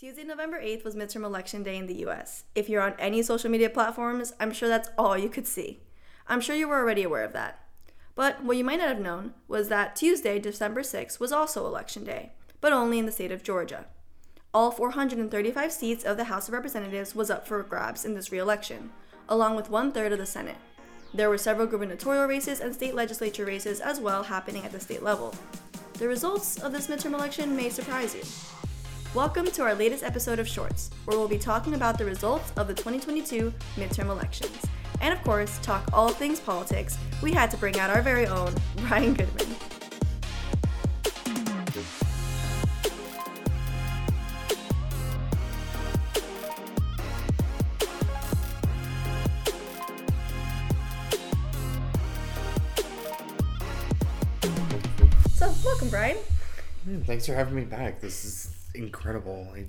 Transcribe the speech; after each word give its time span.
Tuesday, 0.00 0.24
November 0.24 0.58
8th 0.58 0.82
was 0.82 0.96
midterm 0.96 1.24
election 1.24 1.62
day 1.62 1.76
in 1.76 1.86
the 1.86 2.06
US. 2.06 2.44
If 2.54 2.70
you're 2.70 2.80
on 2.80 2.94
any 2.98 3.22
social 3.22 3.50
media 3.50 3.68
platforms, 3.68 4.32
I'm 4.40 4.50
sure 4.50 4.66
that's 4.66 4.88
all 4.96 5.18
you 5.18 5.28
could 5.28 5.46
see. 5.46 5.82
I'm 6.26 6.40
sure 6.40 6.56
you 6.56 6.68
were 6.68 6.78
already 6.78 7.02
aware 7.02 7.22
of 7.22 7.34
that. 7.34 7.66
But 8.14 8.42
what 8.42 8.56
you 8.56 8.64
might 8.64 8.78
not 8.78 8.88
have 8.88 8.98
known 8.98 9.34
was 9.46 9.68
that 9.68 9.94
Tuesday, 9.94 10.38
December 10.38 10.80
6th, 10.80 11.20
was 11.20 11.32
also 11.32 11.66
election 11.66 12.02
day, 12.02 12.32
but 12.62 12.72
only 12.72 12.98
in 12.98 13.04
the 13.04 13.12
state 13.12 13.30
of 13.30 13.42
Georgia. 13.42 13.84
All 14.54 14.70
435 14.70 15.70
seats 15.70 16.02
of 16.02 16.16
the 16.16 16.24
House 16.24 16.48
of 16.48 16.54
Representatives 16.54 17.14
was 17.14 17.28
up 17.28 17.46
for 17.46 17.62
grabs 17.62 18.06
in 18.06 18.14
this 18.14 18.32
re-election, 18.32 18.92
along 19.28 19.54
with 19.54 19.68
one 19.68 19.92
third 19.92 20.12
of 20.12 20.18
the 20.18 20.24
Senate. 20.24 20.56
There 21.12 21.28
were 21.28 21.36
several 21.36 21.66
gubernatorial 21.66 22.24
races 22.24 22.60
and 22.60 22.74
state 22.74 22.94
legislature 22.94 23.44
races 23.44 23.80
as 23.80 24.00
well 24.00 24.22
happening 24.22 24.64
at 24.64 24.72
the 24.72 24.80
state 24.80 25.02
level. 25.02 25.34
The 25.98 26.08
results 26.08 26.58
of 26.62 26.72
this 26.72 26.86
midterm 26.86 27.12
election 27.12 27.54
may 27.54 27.68
surprise 27.68 28.14
you. 28.14 28.22
Welcome 29.12 29.46
to 29.46 29.62
our 29.62 29.74
latest 29.74 30.04
episode 30.04 30.38
of 30.38 30.46
Shorts, 30.46 30.88
where 31.04 31.18
we'll 31.18 31.26
be 31.26 31.36
talking 31.36 31.74
about 31.74 31.98
the 31.98 32.04
results 32.04 32.52
of 32.56 32.68
the 32.68 32.74
2022 32.74 33.52
midterm 33.74 34.08
elections. 34.08 34.64
And 35.00 35.12
of 35.12 35.20
course, 35.24 35.58
talk 35.64 35.82
all 35.92 36.10
things 36.10 36.38
politics. 36.38 36.96
We 37.20 37.32
had 37.32 37.50
to 37.50 37.56
bring 37.56 37.76
out 37.80 37.90
our 37.90 38.02
very 38.02 38.28
own 38.28 38.54
Brian 38.86 39.14
Goodman. 39.14 39.48
So, 55.34 55.52
welcome, 55.64 55.88
Brian. 55.90 56.16
Thanks 57.06 57.26
for 57.26 57.34
having 57.34 57.56
me 57.56 57.64
back. 57.64 58.00
This 58.00 58.24
is 58.24 58.59
incredible. 58.74 59.48
I 59.54 59.66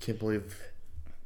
can't 0.00 0.18
believe 0.18 0.56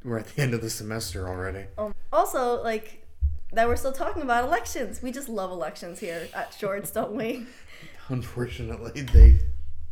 we're 0.05 0.19
at 0.19 0.27
the 0.35 0.43
end 0.43 0.55
of 0.55 0.61
the 0.61 0.71
semester 0.71 1.29
already. 1.29 1.67
Um, 1.79 1.95
also, 2.13 2.63
like 2.63 3.05
that 3.53 3.69
we're 3.69 3.77
still 3.77 3.93
talking 3.93 4.23
about 4.23 4.45
elections. 4.45 5.03
We 5.03 5.13
just 5.13 5.29
love 5.29 5.51
elections 5.51 5.99
here 6.01 6.29
at 6.35 6.55
Shorts, 6.55 6.91
don't 6.91 7.13
we? 7.13 7.47
Unfortunately, 8.09 9.03
they 9.03 9.39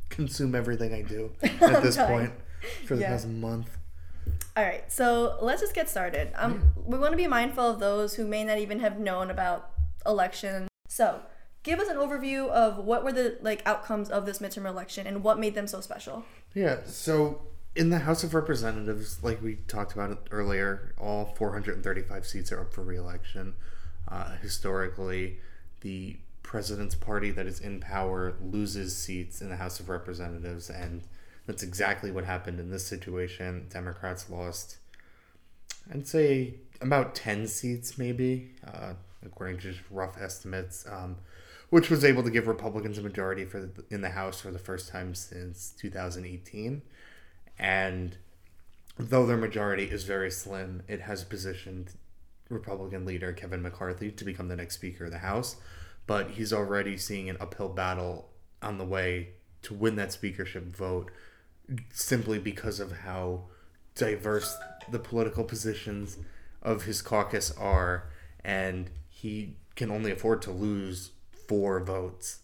consume 0.09 0.55
everything 0.55 0.93
I 0.95 1.03
do 1.03 1.33
at 1.43 1.83
this 1.83 1.97
point 1.97 2.33
for 2.87 2.95
the 2.97 3.03
Yeah. 3.03 3.09
past 3.09 3.27
month. 3.29 3.77
All 4.57 4.63
right, 4.65 4.91
so 4.91 5.37
let's 5.43 5.61
just 5.61 5.75
get 5.75 5.89
started. 5.91 6.31
Um, 6.37 6.71
we 6.87 6.97
want 6.97 7.11
to 7.13 7.17
be 7.17 7.27
mindful 7.27 7.65
of 7.69 7.81
those 7.81 8.15
who 8.15 8.25
may 8.27 8.45
not 8.45 8.59
even 8.59 8.79
have 8.81 9.01
known 9.01 9.29
about 9.31 9.71
election. 10.07 10.69
So, 10.89 11.21
give 11.65 11.81
us 11.81 11.89
an 11.89 11.97
overview 11.97 12.49
of 12.51 12.79
what 12.79 13.03
were 13.03 13.13
the 13.13 13.37
like 13.43 13.63
outcomes 13.67 14.09
of 14.11 14.27
this 14.27 14.39
midterm 14.39 14.67
election 14.67 15.09
and 15.09 15.25
what 15.25 15.41
made 15.41 15.57
them 15.57 15.67
so 15.67 15.81
special. 15.81 16.25
Yeah, 16.55 16.79
so 16.87 17.41
in 17.75 17.91
the 17.91 17.99
House 17.99 18.23
of 18.23 18.33
Representatives, 18.33 19.23
like 19.23 19.43
we 19.43 19.57
talked 19.67 19.93
about 19.93 20.29
earlier, 20.31 20.95
all 20.97 21.35
435 21.37 22.27
seats 22.27 22.53
are 22.53 22.61
up 22.61 22.73
for 22.73 22.83
reelection. 22.83 23.55
Uh, 24.07 24.37
historically, 24.37 25.39
the 25.81 26.17
president's 26.45 26.95
party 26.95 27.33
that 27.33 27.47
is 27.47 27.59
in 27.59 27.81
power 27.81 28.35
loses 28.41 28.97
seats 28.97 29.43
in 29.43 29.49
the 29.49 29.57
House 29.57 29.81
of 29.81 29.89
Representatives, 29.89 30.71
and 30.71 31.03
that's 31.47 31.65
exactly 31.65 32.13
what 32.13 32.25
happened 32.25 32.61
in 32.61 32.71
this 32.71 32.87
situation. 32.87 33.67
Democrats 33.69 34.31
lost, 34.31 34.77
I'd 35.93 36.07
say, 36.07 36.55
about 36.81 37.17
10 37.17 37.49
seats, 37.49 37.99
maybe, 37.99 38.53
uh, 38.65 38.93
according 39.27 39.59
to 39.61 39.75
rough 39.91 40.17
estimates. 40.21 40.87
Um, 40.89 41.17
which 41.75 41.91
was 41.91 42.05
able 42.05 42.23
to 42.23 42.31
give 42.31 42.47
Republicans 42.47 42.99
a 42.99 43.03
majority 43.03 43.45
for 43.45 43.59
the, 43.59 43.85
in 43.91 44.01
the 44.01 44.11
House 44.11 44.41
for 44.41 44.53
the 44.53 44.61
first 44.61 44.89
time 44.89 45.13
since 45.13 45.75
2018. 45.81 46.83
And 47.59 48.17
though 48.97 49.27
their 49.27 49.37
majority 49.37 49.87
is 49.87 50.05
very 50.05 50.31
slim, 50.31 50.85
it 50.87 51.01
has 51.01 51.25
positioned 51.25 51.95
Republican 52.49 53.05
leader 53.05 53.33
Kevin 53.33 53.61
McCarthy 53.61 54.13
to 54.13 54.25
become 54.25 54.47
the 54.47 54.55
next 54.55 54.77
Speaker 54.77 55.07
of 55.07 55.11
the 55.11 55.19
House. 55.19 55.57
But 56.07 56.31
he's 56.31 56.53
already 56.53 56.97
seeing 56.97 57.29
an 57.29 57.39
uphill 57.41 57.71
battle 57.71 58.29
on 58.63 58.79
the 58.79 58.85
way 58.85 59.31
to 59.63 59.75
win 59.75 59.97
that 59.97 60.13
speakership 60.13 60.77
vote 60.77 61.11
simply 61.93 62.39
because 62.39 62.79
of 62.79 62.99
how 62.99 63.47
diverse 63.97 64.57
the 64.93 65.01
political 65.01 65.43
positions 65.43 66.19
of 66.63 66.85
his 66.85 67.03
caucus 67.03 67.51
are. 67.59 68.13
And 68.45 68.91
he 69.09 69.57
can 69.75 69.91
only 69.91 70.13
afford 70.13 70.41
to 70.43 70.53
lose 70.53 71.11
four 71.49 71.81
votes. 71.81 72.41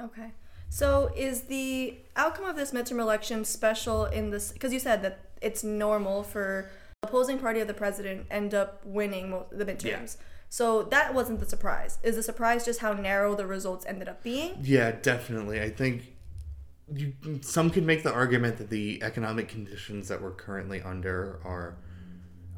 Okay. 0.00 0.32
So, 0.68 1.12
is 1.16 1.42
the 1.42 1.98
outcome 2.16 2.46
of 2.46 2.56
this 2.56 2.72
midterm 2.72 2.98
election 2.98 3.44
special 3.44 4.06
in 4.06 4.30
this? 4.30 4.50
Because 4.50 4.72
you 4.72 4.80
said 4.80 5.02
that 5.02 5.20
it's 5.40 5.62
normal 5.62 6.22
for 6.22 6.68
opposing 7.04 7.38
party 7.38 7.60
of 7.60 7.68
the 7.68 7.74
president 7.74 8.26
end 8.30 8.54
up 8.54 8.84
winning 8.84 9.44
the 9.52 9.64
midterms. 9.64 9.84
Yeah. 10.16 10.22
So 10.48 10.84
that 10.84 11.14
wasn't 11.14 11.40
the 11.40 11.46
surprise. 11.46 11.98
Is 12.02 12.16
the 12.16 12.22
surprise 12.22 12.64
just 12.64 12.80
how 12.80 12.92
narrow 12.92 13.34
the 13.34 13.46
results 13.46 13.84
ended 13.86 14.08
up 14.08 14.22
being? 14.22 14.56
Yeah, 14.62 14.92
definitely. 14.92 15.60
I 15.60 15.68
think 15.68 16.14
you, 16.92 17.12
some 17.40 17.70
could 17.70 17.84
make 17.84 18.02
the 18.02 18.12
argument 18.12 18.58
that 18.58 18.70
the 18.70 19.02
economic 19.02 19.48
conditions 19.48 20.08
that 20.08 20.22
we're 20.22 20.30
currently 20.30 20.80
under 20.80 21.40
are 21.44 21.76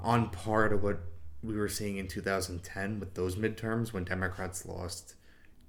on 0.03 0.29
par 0.29 0.69
to 0.69 0.77
what 0.77 1.01
we 1.43 1.57
were 1.57 1.69
seeing 1.69 1.97
in 1.97 2.07
2010 2.07 3.01
with 3.01 3.15
those 3.15 3.37
midterms 3.37 3.93
when 3.93 4.05
Democrats 4.05 4.67
lost 4.67 5.15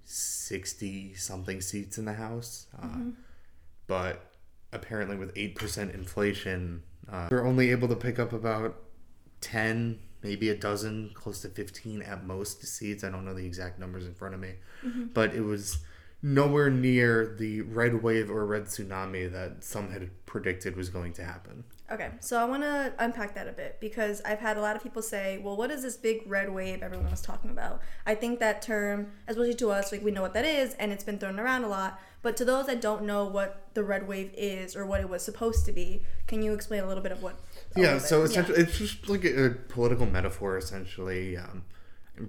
60 0.09 1.16
something 1.16 1.59
seats 1.62 1.97
in 1.97 2.06
the 2.06 2.13
House. 2.13 2.68
Uh, 2.81 3.12
but 3.88 4.31
apparently, 4.72 5.18
with 5.18 5.34
8% 5.35 5.94
inflation, 5.94 6.84
uh, 7.12 7.28
we're 7.29 7.45
only 7.45 7.72
able 7.72 7.88
to 7.90 7.95
pick 7.95 8.18
up 8.18 8.31
about 8.31 8.78
10, 9.41 10.00
maybe 10.23 10.50
a 10.50 10.56
dozen, 10.56 11.12
close 11.13 11.41
to 11.41 11.50
15 11.50 12.01
at 12.01 12.25
most 12.25 12.63
seats. 12.66 13.03
I 13.03 13.09
don't 13.09 13.25
know 13.25 13.34
the 13.34 13.45
exact 13.45 13.79
numbers 13.79 14.06
in 14.06 14.13
front 14.13 14.34
of 14.34 14.40
me, 14.40 14.53
but 15.13 15.34
it 15.34 15.41
was 15.41 15.79
nowhere 16.22 16.69
near 16.69 17.35
the 17.38 17.62
red 17.62 18.01
wave 18.01 18.31
or 18.31 18.45
red 18.45 18.63
tsunami 18.63 19.31
that 19.31 19.63
some 19.63 19.91
had 19.91 20.09
predicted 20.25 20.75
was 20.75 20.89
going 20.89 21.13
to 21.13 21.24
happen. 21.24 21.63
Okay, 21.90 22.09
so 22.20 22.38
I 22.38 22.44
want 22.44 22.64
to 22.64 22.94
unpack 23.00 23.34
that 23.36 23.48
a 23.48 23.53
bit 23.53 23.78
because 23.80 24.22
I've 24.25 24.40
had 24.40 24.58
a 24.58 24.62
lot 24.62 24.75
of 24.75 24.84
people 24.84 25.02
say, 25.02 25.38
"Well, 25.38 25.56
what 25.56 25.72
is 25.72 25.84
this 25.84 25.96
big 25.96 26.24
red 26.25 26.53
wave 26.53 26.84
everyone 26.84 27.09
was 27.09 27.22
talking 27.22 27.50
about?" 27.50 27.81
I 28.06 28.14
think 28.14 28.40
that 28.40 28.62
term, 28.62 29.12
especially 29.28 29.53
to 29.56 29.72
us, 29.72 29.92
like 29.94 30.03
we 30.03 30.12
know 30.12 30.22
what 30.22 30.34
that 30.34 30.44
is, 30.44 30.74
and 30.74 30.92
it's 30.92 31.06
been 31.06 31.18
thrown 31.18 31.40
around 31.40 31.64
a 31.64 31.70
lot. 31.70 32.00
But 32.22 32.36
to 32.38 32.46
those 32.46 32.66
that 32.66 32.81
don't 32.81 33.03
know 33.03 33.25
what 33.25 33.70
the 33.74 33.86
red 33.86 34.06
wave 34.06 34.31
is 34.36 34.75
or 34.75 34.86
what 34.86 35.00
it 35.00 35.08
was 35.08 35.24
supposed 35.24 35.66
to 35.66 35.72
be, 35.72 36.03
can 36.28 36.42
you 36.42 36.53
explain 36.53 36.84
a 36.84 36.88
little 36.88 37.03
bit 37.03 37.14
of 37.14 37.24
what? 37.24 37.36
yeah, 37.75 38.00
so 38.00 38.24
essentially, 38.24 38.59
it's 38.59 38.78
just 38.78 39.08
like 39.08 39.24
a, 39.24 39.46
a 39.46 39.50
political 39.52 40.06
metaphor, 40.06 40.58
essentially. 40.58 41.38
Um, 41.38 41.64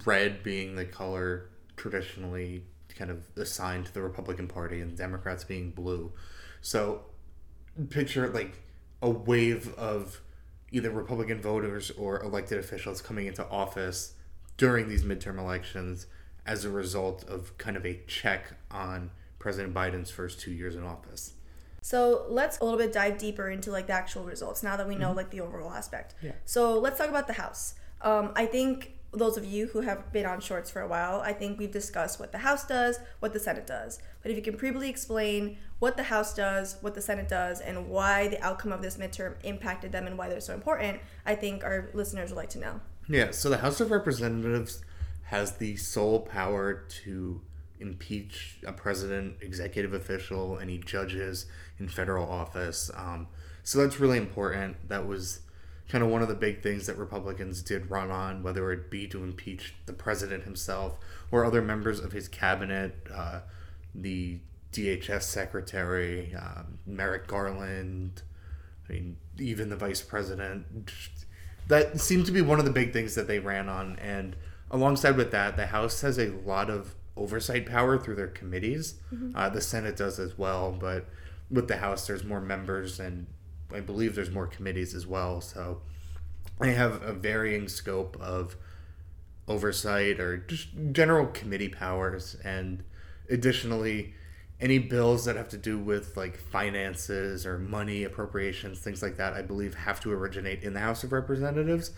red 0.05 0.41
being 0.41 0.75
the 0.75 0.85
color 0.85 1.49
traditionally 1.75 2.63
kind 2.95 3.11
of 3.11 3.23
assigned 3.37 3.87
to 3.87 3.93
the 3.93 4.01
Republican 4.01 4.47
Party, 4.47 4.79
and 4.79 4.95
Democrats 4.95 5.43
being 5.43 5.71
blue. 5.71 6.11
So 6.61 7.01
picture 7.89 8.27
like 8.29 8.61
a 9.01 9.09
wave 9.09 9.73
of 9.75 10.21
either 10.71 10.91
Republican 10.91 11.41
voters 11.41 11.91
or 11.91 12.21
elected 12.21 12.57
officials 12.59 13.01
coming 13.01 13.27
into 13.27 13.47
office 13.49 14.13
during 14.57 14.87
these 14.89 15.03
midterm 15.03 15.39
elections 15.39 16.07
as 16.45 16.65
a 16.65 16.69
result 16.69 17.23
of 17.27 17.57
kind 17.57 17.77
of 17.77 17.85
a 17.85 17.99
check 18.07 18.53
on 18.69 19.11
President 19.39 19.73
Biden's 19.73 20.11
first 20.11 20.39
two 20.39 20.51
years 20.51 20.75
in 20.75 20.83
office. 20.83 21.33
So 21.81 22.25
let's 22.27 22.59
a 22.59 22.65
little 22.65 22.77
bit 22.77 22.91
dive 22.91 23.17
deeper 23.17 23.49
into 23.49 23.71
like 23.71 23.87
the 23.87 23.93
actual 23.93 24.23
results 24.23 24.63
now 24.63 24.75
that 24.75 24.87
we 24.87 24.95
know 24.95 25.13
like 25.13 25.29
the 25.29 25.41
overall 25.41 25.71
aspect. 25.71 26.13
Yeah. 26.21 26.33
So 26.45 26.77
let's 26.77 26.97
talk 26.97 27.09
about 27.09 27.27
the 27.27 27.33
House. 27.33 27.75
Um, 28.01 28.31
I 28.35 28.45
think 28.45 28.98
those 29.11 29.37
of 29.37 29.45
you 29.45 29.67
who 29.67 29.81
have 29.81 30.11
been 30.13 30.25
on 30.25 30.39
shorts 30.39 30.69
for 30.69 30.81
a 30.81 30.87
while, 30.87 31.21
I 31.21 31.33
think 31.33 31.57
we've 31.57 31.71
discussed 31.71 32.19
what 32.19 32.31
the 32.31 32.39
House 32.39 32.65
does, 32.65 32.99
what 33.19 33.33
the 33.33 33.39
Senate 33.39 33.65
does. 33.65 33.99
But 34.21 34.31
if 34.31 34.37
you 34.37 34.43
can 34.43 34.55
briefly 34.55 34.89
explain 34.89 35.57
what 35.79 35.97
the 35.97 36.03
House 36.03 36.33
does, 36.33 36.77
what 36.81 36.93
the 36.93 37.01
Senate 37.01 37.27
does, 37.27 37.59
and 37.59 37.89
why 37.89 38.27
the 38.27 38.43
outcome 38.43 38.71
of 38.71 38.81
this 38.81 38.97
midterm 38.97 39.35
impacted 39.43 39.91
them 39.91 40.05
and 40.05 40.17
why 40.17 40.29
they're 40.29 40.39
so 40.39 40.53
important, 40.53 40.99
I 41.25 41.35
think 41.35 41.63
our 41.63 41.89
listeners 41.93 42.29
would 42.29 42.37
like 42.37 42.49
to 42.49 42.59
know. 42.59 42.81
Yeah, 43.07 43.31
so 43.31 43.49
the 43.49 43.57
House 43.57 43.81
of 43.81 43.89
Representatives 43.89 44.83
has 45.23 45.57
the 45.57 45.75
sole 45.75 46.19
power 46.19 46.85
to 47.03 47.41
impeach 47.79 48.59
a 48.65 48.73
president, 48.73 49.37
executive 49.41 49.93
official, 49.93 50.59
any 50.59 50.77
judges 50.77 51.45
in 51.79 51.87
federal 51.87 52.29
office. 52.29 52.91
Um, 52.95 53.27
so 53.63 53.79
that's 53.79 53.99
really 53.99 54.17
important. 54.17 54.89
That 54.89 55.07
was 55.07 55.41
kind 55.89 56.03
of 56.03 56.09
one 56.09 56.21
of 56.21 56.27
the 56.27 56.35
big 56.35 56.61
things 56.61 56.85
that 56.85 56.97
Republicans 56.97 57.61
did 57.63 57.89
run 57.89 58.11
on, 58.11 58.43
whether 58.43 58.71
it 58.71 58.89
be 58.91 59.07
to 59.07 59.23
impeach 59.23 59.73
the 59.87 59.93
president 59.93 60.43
himself 60.43 60.99
or 61.31 61.43
other 61.43 61.61
members 61.61 61.99
of 61.99 62.11
his 62.11 62.27
cabinet, 62.27 62.95
uh, 63.13 63.39
the 63.93 64.39
DHS 64.71 65.23
secretary, 65.23 66.35
um, 66.35 66.77
Merrick 66.85 67.25
Garland, 67.25 68.21
I 68.87 68.93
mean, 68.93 69.17
even 69.39 69.69
the 69.69 69.75
vice 69.75 70.01
president. 70.01 70.65
That 71.67 71.99
seemed 71.99 72.27
to 72.27 72.31
be 72.31 72.41
one 72.41 72.59
of 72.59 72.65
the 72.65 72.71
big 72.71 72.93
things 72.93 73.15
that 73.15 73.27
they 73.27 73.39
ran 73.39 73.67
on. 73.67 73.97
And 73.99 74.35
alongside 74.69 75.17
with 75.17 75.31
that, 75.31 75.57
the 75.57 75.67
House 75.67 76.01
has 76.01 76.19
a 76.19 76.29
lot 76.45 76.69
of 76.69 76.95
oversight 77.17 77.65
power 77.65 77.97
through 77.97 78.15
their 78.15 78.27
committees. 78.27 78.95
Uh, 79.35 79.49
the 79.49 79.61
Senate 79.61 79.97
does 79.97 80.19
as 80.19 80.37
well, 80.37 80.71
but 80.71 81.05
with 81.49 81.67
the 81.67 81.77
House, 81.77 82.05
there's 82.05 82.23
more 82.23 82.41
members 82.41 82.99
and 82.99 83.25
I 83.73 83.79
believe 83.79 84.15
there's 84.15 84.31
more 84.31 84.47
committees 84.47 84.93
as 84.93 85.05
well. 85.05 85.41
So 85.41 85.81
they 86.59 86.73
have 86.73 87.01
a 87.01 87.13
varying 87.13 87.67
scope 87.67 88.17
of 88.19 88.55
oversight 89.47 90.19
or 90.19 90.37
just 90.37 90.69
general 90.91 91.27
committee 91.27 91.69
powers. 91.69 92.35
And 92.43 92.83
additionally, 93.29 94.13
any 94.61 94.77
bills 94.77 95.25
that 95.25 95.35
have 95.35 95.49
to 95.49 95.57
do 95.57 95.77
with 95.77 96.17
like 96.17 96.37
finances 96.37 97.45
or 97.45 97.57
money 97.57 98.03
appropriations, 98.03 98.79
things 98.79 99.01
like 99.01 99.17
that, 99.17 99.33
I 99.33 99.41
believe 99.41 99.73
have 99.73 99.99
to 100.01 100.11
originate 100.11 100.63
in 100.63 100.73
the 100.73 100.81
House 100.81 101.03
of 101.03 101.11
Representatives. 101.11 101.91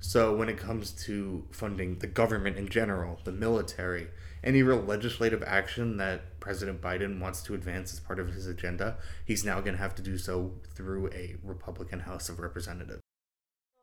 So 0.00 0.34
when 0.34 0.48
it 0.48 0.58
comes 0.58 0.92
to 1.04 1.44
funding 1.50 1.98
the 1.98 2.06
government 2.06 2.56
in 2.56 2.68
general, 2.68 3.20
the 3.24 3.32
military, 3.32 4.08
any 4.44 4.62
real 4.62 4.80
legislative 4.80 5.42
action 5.46 5.96
that 5.96 6.40
President 6.40 6.80
Biden 6.80 7.20
wants 7.20 7.42
to 7.42 7.54
advance 7.54 7.92
as 7.92 8.00
part 8.00 8.18
of 8.18 8.28
his 8.28 8.46
agenda, 8.46 8.98
he's 9.24 9.44
now 9.44 9.60
going 9.60 9.74
to 9.74 9.82
have 9.82 9.94
to 9.96 10.02
do 10.02 10.16
so 10.18 10.52
through 10.74 11.08
a 11.12 11.36
Republican 11.42 12.00
House 12.00 12.28
of 12.28 12.38
Representatives. 12.38 13.00
So, 13.74 13.82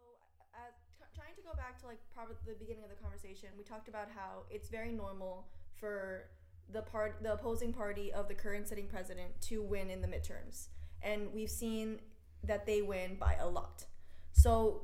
uh, 0.53 0.71
t- 0.99 1.05
trying 1.15 1.35
to 1.35 1.41
go 1.41 1.53
back 1.55 1.79
to 1.81 1.87
like 1.87 1.99
probably 2.13 2.35
the 2.47 2.53
beginning 2.53 2.83
of 2.83 2.89
the 2.89 2.95
conversation, 2.95 3.49
we 3.57 3.63
talked 3.63 3.87
about 3.87 4.07
how 4.15 4.43
it's 4.49 4.69
very 4.69 4.91
normal 4.91 5.47
for 5.75 6.29
the 6.71 6.81
part, 6.81 7.21
the 7.21 7.33
opposing 7.33 7.73
party 7.73 8.13
of 8.13 8.27
the 8.27 8.33
current 8.33 8.67
sitting 8.67 8.87
president 8.87 9.41
to 9.41 9.61
win 9.61 9.89
in 9.89 10.01
the 10.01 10.07
midterms, 10.07 10.67
and 11.01 11.33
we've 11.33 11.49
seen 11.49 11.99
that 12.43 12.65
they 12.65 12.81
win 12.81 13.15
by 13.19 13.35
a 13.35 13.47
lot. 13.47 13.85
So, 14.31 14.83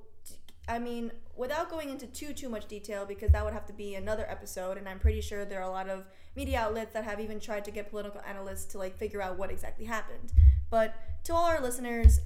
I 0.70 0.80
mean, 0.80 1.12
without 1.36 1.70
going 1.70 1.90
into 1.90 2.08
too 2.08 2.32
too 2.32 2.48
much 2.48 2.68
detail, 2.68 3.06
because 3.06 3.32
that 3.32 3.44
would 3.44 3.54
have 3.54 3.66
to 3.66 3.74
be 3.74 3.96
another 3.96 4.26
episode, 4.30 4.78
and 4.78 4.88
I'm 4.88 5.00
pretty 5.00 5.22
sure 5.22 5.44
there 5.44 5.60
are 5.60 5.70
a 5.70 5.72
lot 5.72 5.90
of 5.90 6.06
media 6.36 6.60
outlets 6.60 6.94
that 6.94 7.04
have 7.04 7.20
even 7.20 7.40
tried 7.40 7.66
to 7.66 7.72
get 7.72 7.90
political 7.90 8.22
analysts 8.22 8.66
to 8.66 8.78
like 8.78 8.98
figure 8.98 9.22
out 9.22 9.38
what 9.38 9.50
exactly 9.50 9.86
happened. 9.86 10.32
But 10.70 10.94
to 11.26 11.34
all 11.34 11.46
our 11.46 11.60
listeners, 11.60 12.22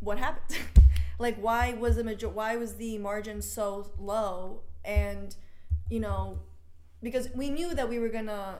what 0.00 0.18
happened? 0.18 0.58
like 1.18 1.36
why 1.36 1.72
was 1.74 1.96
the 1.96 2.04
major 2.04 2.28
why 2.28 2.56
was 2.56 2.74
the 2.74 2.98
margin 2.98 3.40
so 3.40 3.90
low 3.98 4.60
and 4.84 5.34
you 5.88 6.00
know 6.00 6.38
because 7.02 7.28
we 7.34 7.50
knew 7.50 7.74
that 7.74 7.88
we 7.88 7.98
were 7.98 8.08
gonna 8.08 8.58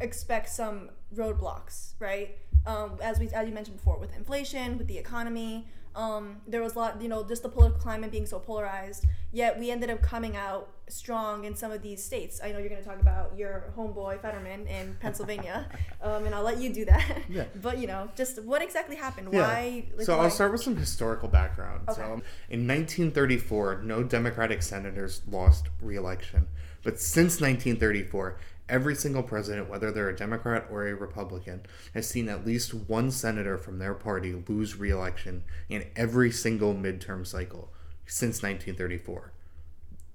expect 0.00 0.48
some 0.48 0.90
roadblocks 1.14 1.94
right 1.98 2.36
um, 2.66 2.98
as 3.02 3.18
we 3.18 3.28
as 3.30 3.48
you 3.48 3.54
mentioned 3.54 3.76
before 3.76 3.98
with 3.98 4.14
inflation 4.16 4.78
with 4.78 4.86
the 4.86 4.98
economy 4.98 5.66
um, 5.98 6.36
there 6.46 6.62
was 6.62 6.74
a 6.76 6.78
lot 6.78 7.02
you 7.02 7.08
know 7.08 7.24
just 7.24 7.42
the 7.42 7.48
political 7.48 7.78
climate 7.80 8.10
being 8.12 8.24
so 8.24 8.38
polarized 8.38 9.04
yet 9.32 9.58
we 9.58 9.70
ended 9.70 9.90
up 9.90 10.00
coming 10.00 10.36
out 10.36 10.68
strong 10.88 11.44
in 11.44 11.54
some 11.54 11.70
of 11.72 11.82
these 11.82 12.02
states 12.02 12.40
i 12.42 12.50
know 12.52 12.58
you're 12.58 12.68
going 12.68 12.80
to 12.80 12.88
talk 12.88 13.00
about 13.00 13.36
your 13.36 13.72
homeboy 13.76 14.18
fetterman 14.22 14.66
in 14.68 14.96
pennsylvania 15.00 15.68
um, 16.00 16.24
and 16.24 16.34
i'll 16.34 16.44
let 16.44 16.58
you 16.58 16.72
do 16.72 16.84
that 16.84 17.22
Yeah. 17.28 17.44
but 17.62 17.78
you 17.78 17.86
know 17.88 18.08
just 18.16 18.40
what 18.44 18.62
exactly 18.62 18.96
happened 18.96 19.28
Yeah. 19.32 19.40
why 19.40 19.84
like, 19.96 20.06
so 20.06 20.16
why? 20.16 20.22
I'll 20.24 20.30
start 20.30 20.52
with 20.52 20.62
some 20.62 20.76
historical 20.76 21.28
background. 21.28 21.82
Okay. 21.88 22.00
So 22.00 22.04
in 22.48 22.66
1934, 22.66 23.82
no 23.82 24.02
Democratic 24.02 24.62
senators 24.62 25.22
lost 25.28 25.66
re-election, 25.82 26.46
but 26.82 27.00
since 27.00 27.40
1934, 27.40 28.38
every 28.68 28.94
single 28.94 29.22
president, 29.22 29.68
whether 29.68 29.90
they're 29.90 30.08
a 30.08 30.16
Democrat 30.16 30.66
or 30.70 30.86
a 30.86 30.94
Republican, 30.94 31.62
has 31.94 32.08
seen 32.08 32.28
at 32.28 32.46
least 32.46 32.74
one 32.74 33.10
senator 33.10 33.56
from 33.56 33.78
their 33.78 33.94
party 33.94 34.42
lose 34.48 34.76
re-election 34.76 35.44
in 35.68 35.86
every 35.96 36.30
single 36.30 36.74
midterm 36.74 37.26
cycle 37.26 37.72
since 38.06 38.42
1934. 38.42 39.32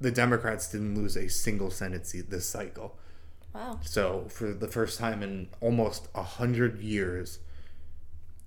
The 0.01 0.11
Democrats 0.11 0.71
didn't 0.71 0.95
lose 0.95 1.15
a 1.15 1.29
single 1.29 1.71
Senate 1.71 2.05
seat 2.05 2.29
this 2.29 2.47
cycle. 2.47 2.97
wow 3.53 3.79
So, 3.83 4.25
for 4.29 4.53
the 4.53 4.67
first 4.67 4.99
time 4.99 5.23
in 5.23 5.47
almost 5.61 6.07
a 6.13 6.23
hundred 6.23 6.79
years, 6.79 7.39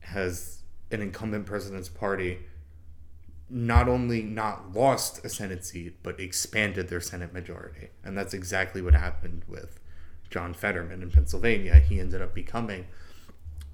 has 0.00 0.62
an 0.90 1.02
incumbent 1.02 1.46
president's 1.46 1.88
party 1.88 2.38
not 3.48 3.88
only 3.88 4.22
not 4.22 4.72
lost 4.72 5.24
a 5.24 5.28
Senate 5.28 5.64
seat, 5.64 5.96
but 6.02 6.18
expanded 6.18 6.88
their 6.88 7.00
Senate 7.00 7.32
majority. 7.32 7.88
And 8.02 8.18
that's 8.18 8.34
exactly 8.34 8.82
what 8.82 8.94
happened 8.94 9.42
with 9.46 9.78
John 10.30 10.54
Fetterman 10.54 11.02
in 11.02 11.10
Pennsylvania. 11.10 11.76
He 11.76 12.00
ended 12.00 12.22
up 12.22 12.34
becoming 12.34 12.86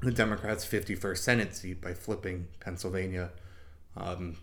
the 0.01 0.11
Democrats' 0.11 0.65
51st 0.65 1.19
Senate 1.19 1.55
seat 1.55 1.81
by 1.81 1.95
flipping 1.95 2.49
Pennsylvania, 2.61 3.31
um, 3.97 4.37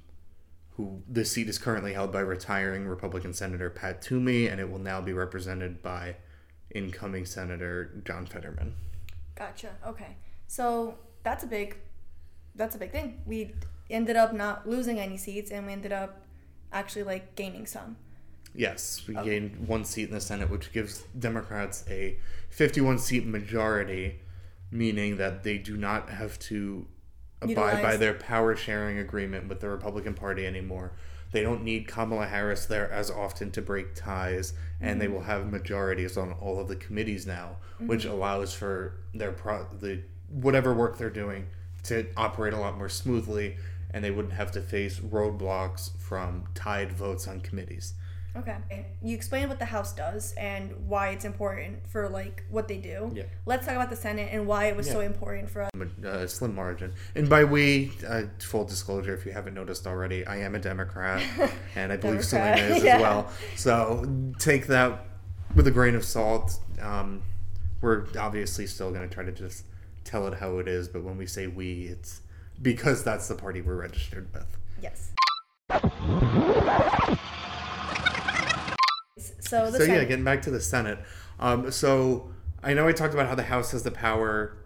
who 0.72 1.02
the 1.10 1.26
seat 1.26 1.50
is 1.50 1.58
currently 1.58 1.94
held 1.94 2.12
by 2.12 2.22
retiring 2.22 2.88
Republican 2.88 3.34
Senator 3.34 3.70
Pat 3.70 4.02
Toomey, 4.02 4.48
and 4.48 4.62
it 4.62 4.72
will 4.72 4.80
now 4.80 5.02
be 5.02 5.14
represented 5.14 5.84
by 5.84 6.16
incoming 6.74 7.26
Senator 7.26 8.02
John 8.06 8.26
Fetterman. 8.26 8.74
Gotcha. 9.36 9.76
Okay. 9.86 10.16
So 10.48 10.98
that's 11.24 11.44
a 11.44 11.48
big 11.48 11.78
that's 12.56 12.76
a 12.76 12.78
big 12.78 12.92
thing. 12.92 13.22
We 13.26 13.54
ended 13.90 14.16
up 14.16 14.34
not 14.34 14.68
losing 14.68 15.00
any 15.00 15.18
seats 15.18 15.52
and 15.52 15.66
we 15.66 15.74
ended 15.74 15.92
up 15.92 16.22
actually 16.72 17.04
like 17.04 17.36
gaining 17.36 17.66
some. 17.66 17.96
Yes, 18.54 19.04
we 19.08 19.16
Okay. 19.16 19.30
gained 19.30 19.68
one 19.68 19.86
seat 19.86 20.10
in 20.10 20.14
the 20.14 20.22
Senate, 20.22 20.50
which 20.50 20.72
gives 20.72 21.04
Democrats 21.18 21.86
a 21.90 22.18
51 22.50 23.00
seat 23.00 23.26
majority, 23.26 24.20
meaning 24.72 25.18
that 25.18 25.44
they 25.44 25.58
do 25.58 25.78
not 25.78 26.10
have 26.10 26.40
to 26.40 26.88
abide 27.42 27.82
by 27.82 27.96
their 27.96 28.14
power 28.14 28.56
sharing 28.56 28.98
agreement 28.98 29.48
with 29.48 29.60
the 29.60 29.70
Republican 29.70 30.14
Party 30.14 30.46
anymore. 30.46 30.94
They 31.32 31.44
don't 31.44 31.64
need 31.64 31.88
Kamala 31.88 32.26
Harris 32.26 32.66
there 32.66 32.92
as 32.92 33.12
often 33.12 33.52
to 33.52 33.62
break 33.62 33.94
ties, 33.94 34.54
and 34.82 35.00
they 35.00 35.06
mm-hmm. 35.06 35.16
will 35.16 35.22
have 35.24 35.52
majorities 35.52 36.18
on 36.18 36.34
all 36.34 36.60
of 36.60 36.68
the 36.68 36.76
committees 36.76 37.28
now, 37.28 37.58
mm-hmm. 37.76 37.88
which 37.88 38.06
allows 38.06 38.54
for 38.54 38.96
their 39.14 39.32
pro- 39.32 39.68
the 39.80 40.02
whatever 40.30 40.74
work 40.74 40.98
they're 40.98 41.10
doing 41.10 41.48
to 41.84 42.08
operate 42.18 42.54
a 42.54 42.58
lot 42.58 42.78
more 42.78 42.90
smoothly, 42.90 43.58
and 43.92 44.04
they 44.04 44.12
wouldn't 44.12 44.34
have 44.34 44.52
to 44.52 44.62
face 44.62 45.00
roadblocks 45.00 45.98
from 46.00 46.46
tied 46.56 46.92
votes 46.92 47.28
on 47.28 47.42
committees. 47.42 47.94
Okay. 48.36 48.86
You 49.02 49.16
explained 49.16 49.50
what 49.50 49.60
the 49.60 49.66
House 49.66 49.94
does 49.94 50.34
and 50.34 50.72
why 50.88 51.10
it's 51.10 51.26
important 51.26 51.88
for 51.88 52.08
like 52.08 52.44
what 52.50 52.68
they 52.68 52.78
do. 52.78 53.12
Yeah. 53.14 53.24
Let's 53.46 53.66
talk 53.66 53.76
about 53.76 53.90
the 53.90 53.96
Senate 53.96 54.30
and 54.32 54.46
why 54.46 54.66
it 54.66 54.76
was 54.76 54.90
so 54.90 55.00
important 55.00 55.50
for 55.50 55.64
us. 55.64 55.72
a 56.04 56.10
uh, 56.10 56.28
slim 56.28 56.56
margin. 56.56 56.94
And 57.16 57.28
by 57.28 57.44
we, 57.44 57.92
uh, 58.08 58.24
full 58.40 58.66
disclosure, 58.66 59.14
if 59.14 59.26
you 59.26 59.32
haven't 59.32 59.56
noticed 59.56 59.88
already, 59.88 60.26
I 60.26 60.38
am 60.38 60.56
a 60.56 60.60
Democrat, 60.60 61.24
and 61.76 61.92
I 61.92 61.98
believe 61.98 62.30
Democrat, 62.30 62.58
Selena 62.58 62.76
is 62.76 62.84
yeah. 62.84 62.96
as 62.96 63.02
well. 63.02 63.32
So 63.56 64.34
take 64.38 64.68
that 64.68 65.06
with 65.56 65.68
a 65.68 65.72
grain 65.72 65.96
of 65.96 66.06
salt. 66.06 66.60
Um, 66.82 67.24
we're 67.82 68.06
obviously 68.18 68.68
still 68.68 68.92
going 68.92 69.08
to 69.08 69.14
try 69.14 69.24
to 69.24 69.32
just 69.32 69.66
tell 70.04 70.28
it 70.28 70.36
how 70.36 70.60
it 70.60 70.68
is, 70.68 70.88
but 70.88 71.04
when 71.04 71.18
we 71.18 71.26
say 71.26 71.48
we, 71.48 71.84
it's 71.84 72.22
because 72.62 73.04
that's 73.04 73.28
the 73.28 73.36
party 73.36 73.62
we're 73.62 73.76
registered 73.76 74.28
with. 74.34 74.58
Yes. 74.82 75.12
So 79.50 79.70
so 79.72 79.84
yeah, 79.84 80.04
getting 80.04 80.24
back 80.26 80.42
to 80.44 80.52
the 80.52 80.62
Senate. 80.62 81.00
Um, 81.40 81.72
so 81.72 82.30
I 82.64 82.74
know 82.74 82.88
I 82.88 82.92
talked 82.92 83.14
about 83.14 83.28
how 83.28 83.36
the 83.36 83.44
House 83.44 83.72
has 83.72 83.84
the 83.84 83.92
power 83.92 84.58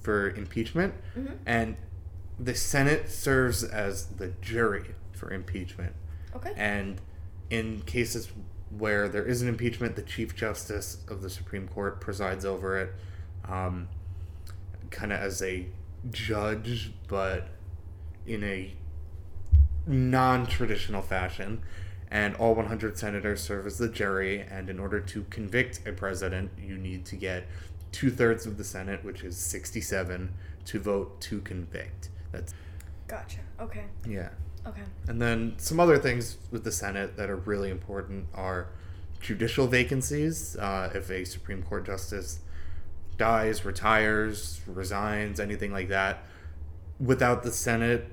for 0.00 0.30
impeachment, 0.30 0.94
Mm-hmm. 1.16 1.34
and 1.46 1.76
the 2.38 2.54
Senate 2.54 3.08
serves 3.10 3.62
as 3.64 4.06
the 4.06 4.28
jury 4.40 4.94
for 5.12 5.30
impeachment. 5.32 5.94
okay. 6.36 6.52
And 6.56 7.00
in 7.50 7.82
cases 7.82 8.30
where 8.76 9.08
there 9.08 9.24
is 9.24 9.40
an 9.42 9.48
impeachment, 9.48 9.94
the 9.96 10.02
Chief 10.02 10.34
Justice 10.34 10.98
of 11.08 11.22
the 11.22 11.30
Supreme 11.30 11.68
Court 11.68 12.00
presides 12.00 12.44
over 12.44 12.76
it, 12.78 12.92
um, 13.48 13.88
kind 14.90 15.12
of 15.12 15.20
as 15.20 15.40
a 15.42 15.66
judge, 16.10 16.92
but 17.08 17.48
in 18.26 18.42
a 18.42 18.74
non 19.86 20.46
traditional 20.46 21.02
fashion. 21.02 21.62
And 22.10 22.34
all 22.36 22.54
100 22.54 22.98
senators 22.98 23.40
serve 23.40 23.66
as 23.66 23.78
the 23.78 23.88
jury. 23.88 24.40
And 24.40 24.70
in 24.70 24.78
order 24.78 25.00
to 25.00 25.24
convict 25.30 25.86
a 25.86 25.92
president, 25.92 26.50
you 26.60 26.76
need 26.76 27.04
to 27.06 27.16
get 27.16 27.46
two 27.92 28.10
thirds 28.10 28.46
of 28.46 28.56
the 28.58 28.64
Senate, 28.64 29.04
which 29.04 29.22
is 29.22 29.36
67, 29.36 30.32
to 30.66 30.80
vote 30.80 31.20
to 31.22 31.40
convict. 31.40 32.10
That's, 32.32 32.54
Gotcha. 33.06 33.38
Okay. 33.60 33.84
yeah. 34.08 34.30
Okay. 34.66 34.82
And 35.08 35.20
then 35.20 35.54
some 35.58 35.78
other 35.78 35.98
things 35.98 36.38
with 36.50 36.64
the 36.64 36.72
Senate 36.72 37.16
that 37.16 37.28
are 37.28 37.36
really 37.36 37.70
important 37.70 38.26
are 38.34 38.68
judicial 39.20 39.66
vacancies. 39.66 40.56
Uh, 40.56 40.90
if 40.94 41.10
a 41.10 41.24
Supreme 41.24 41.62
Court 41.62 41.86
justice 41.86 42.40
dies, 43.16 43.64
retires, 43.64 44.60
resigns, 44.66 45.38
anything 45.38 45.72
like 45.72 45.88
that, 45.88 46.24
without 46.98 47.42
the 47.42 47.52
Senate, 47.52 48.08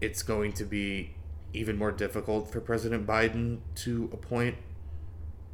it's 0.00 0.22
going 0.22 0.52
to 0.54 0.64
be 0.64 1.14
even 1.52 1.76
more 1.76 1.92
difficult 1.92 2.50
for 2.50 2.60
President 2.60 3.06
Biden 3.06 3.58
to 3.76 4.08
appoint 4.12 4.56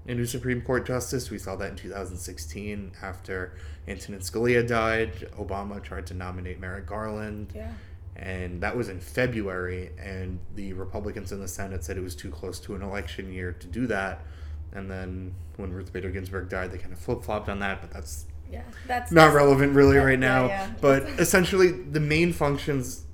a 0.08 0.14
new 0.14 0.26
Supreme 0.26 0.60
Court 0.62 0.86
justice. 0.86 1.30
We 1.30 1.38
saw 1.38 1.56
that 1.56 1.70
in 1.70 1.76
2016 1.76 2.92
after 3.02 3.54
Antonin 3.88 4.20
Scalia 4.20 4.66
died. 4.66 5.28
Obama 5.38 5.82
tried 5.82 6.06
to 6.08 6.14
nominate 6.14 6.60
Merrick 6.60 6.86
Garland 6.86 7.52
Yeah. 7.54 7.72
and 8.14 8.60
that 8.60 8.76
was 8.76 8.88
in 8.88 9.00
February, 9.00 9.90
and 9.98 10.38
the 10.54 10.72
Republicans 10.74 11.32
in 11.32 11.40
the 11.40 11.48
Senate 11.48 11.82
said 11.84 11.96
it 11.96 12.02
was 12.02 12.14
too 12.14 12.30
close 12.30 12.60
to 12.60 12.74
an 12.74 12.82
election 12.82 13.32
year 13.32 13.52
to 13.52 13.66
do 13.66 13.86
that. 13.88 14.24
And 14.72 14.90
then 14.90 15.34
when 15.56 15.72
Ruth 15.72 15.92
Bader 15.92 16.10
Ginsburg 16.10 16.48
died, 16.50 16.70
they 16.70 16.78
kind 16.78 16.92
of 16.92 16.98
flip 16.98 17.22
flopped 17.22 17.48
on 17.48 17.58
that, 17.60 17.80
but 17.80 17.90
that's 17.90 18.26
Yeah. 18.50 18.62
That's 18.86 19.10
not 19.10 19.34
relevant 19.34 19.74
really 19.74 19.96
Yeah, 19.96 20.04
right 20.04 20.18
now. 20.18 20.46
yeah, 20.46 20.66
yeah. 20.68 20.74
But 20.80 21.02
essentially, 21.18 21.72
the 21.72 21.98
main 21.98 22.32
functions 22.32 23.05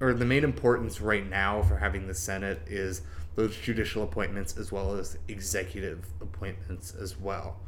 or 0.00 0.14
the 0.14 0.24
main 0.24 0.44
importance 0.44 1.00
right 1.00 1.28
now 1.28 1.62
for 1.62 1.76
having 1.76 2.06
the 2.06 2.14
Senate 2.14 2.60
is 2.66 3.02
those 3.36 3.56
judicial 3.56 4.02
appointments 4.02 4.56
as 4.56 4.72
well 4.72 4.94
as 4.94 5.18
executive 5.28 6.06
appointments 6.20 6.94
as 6.94 7.18
well. 7.18 7.58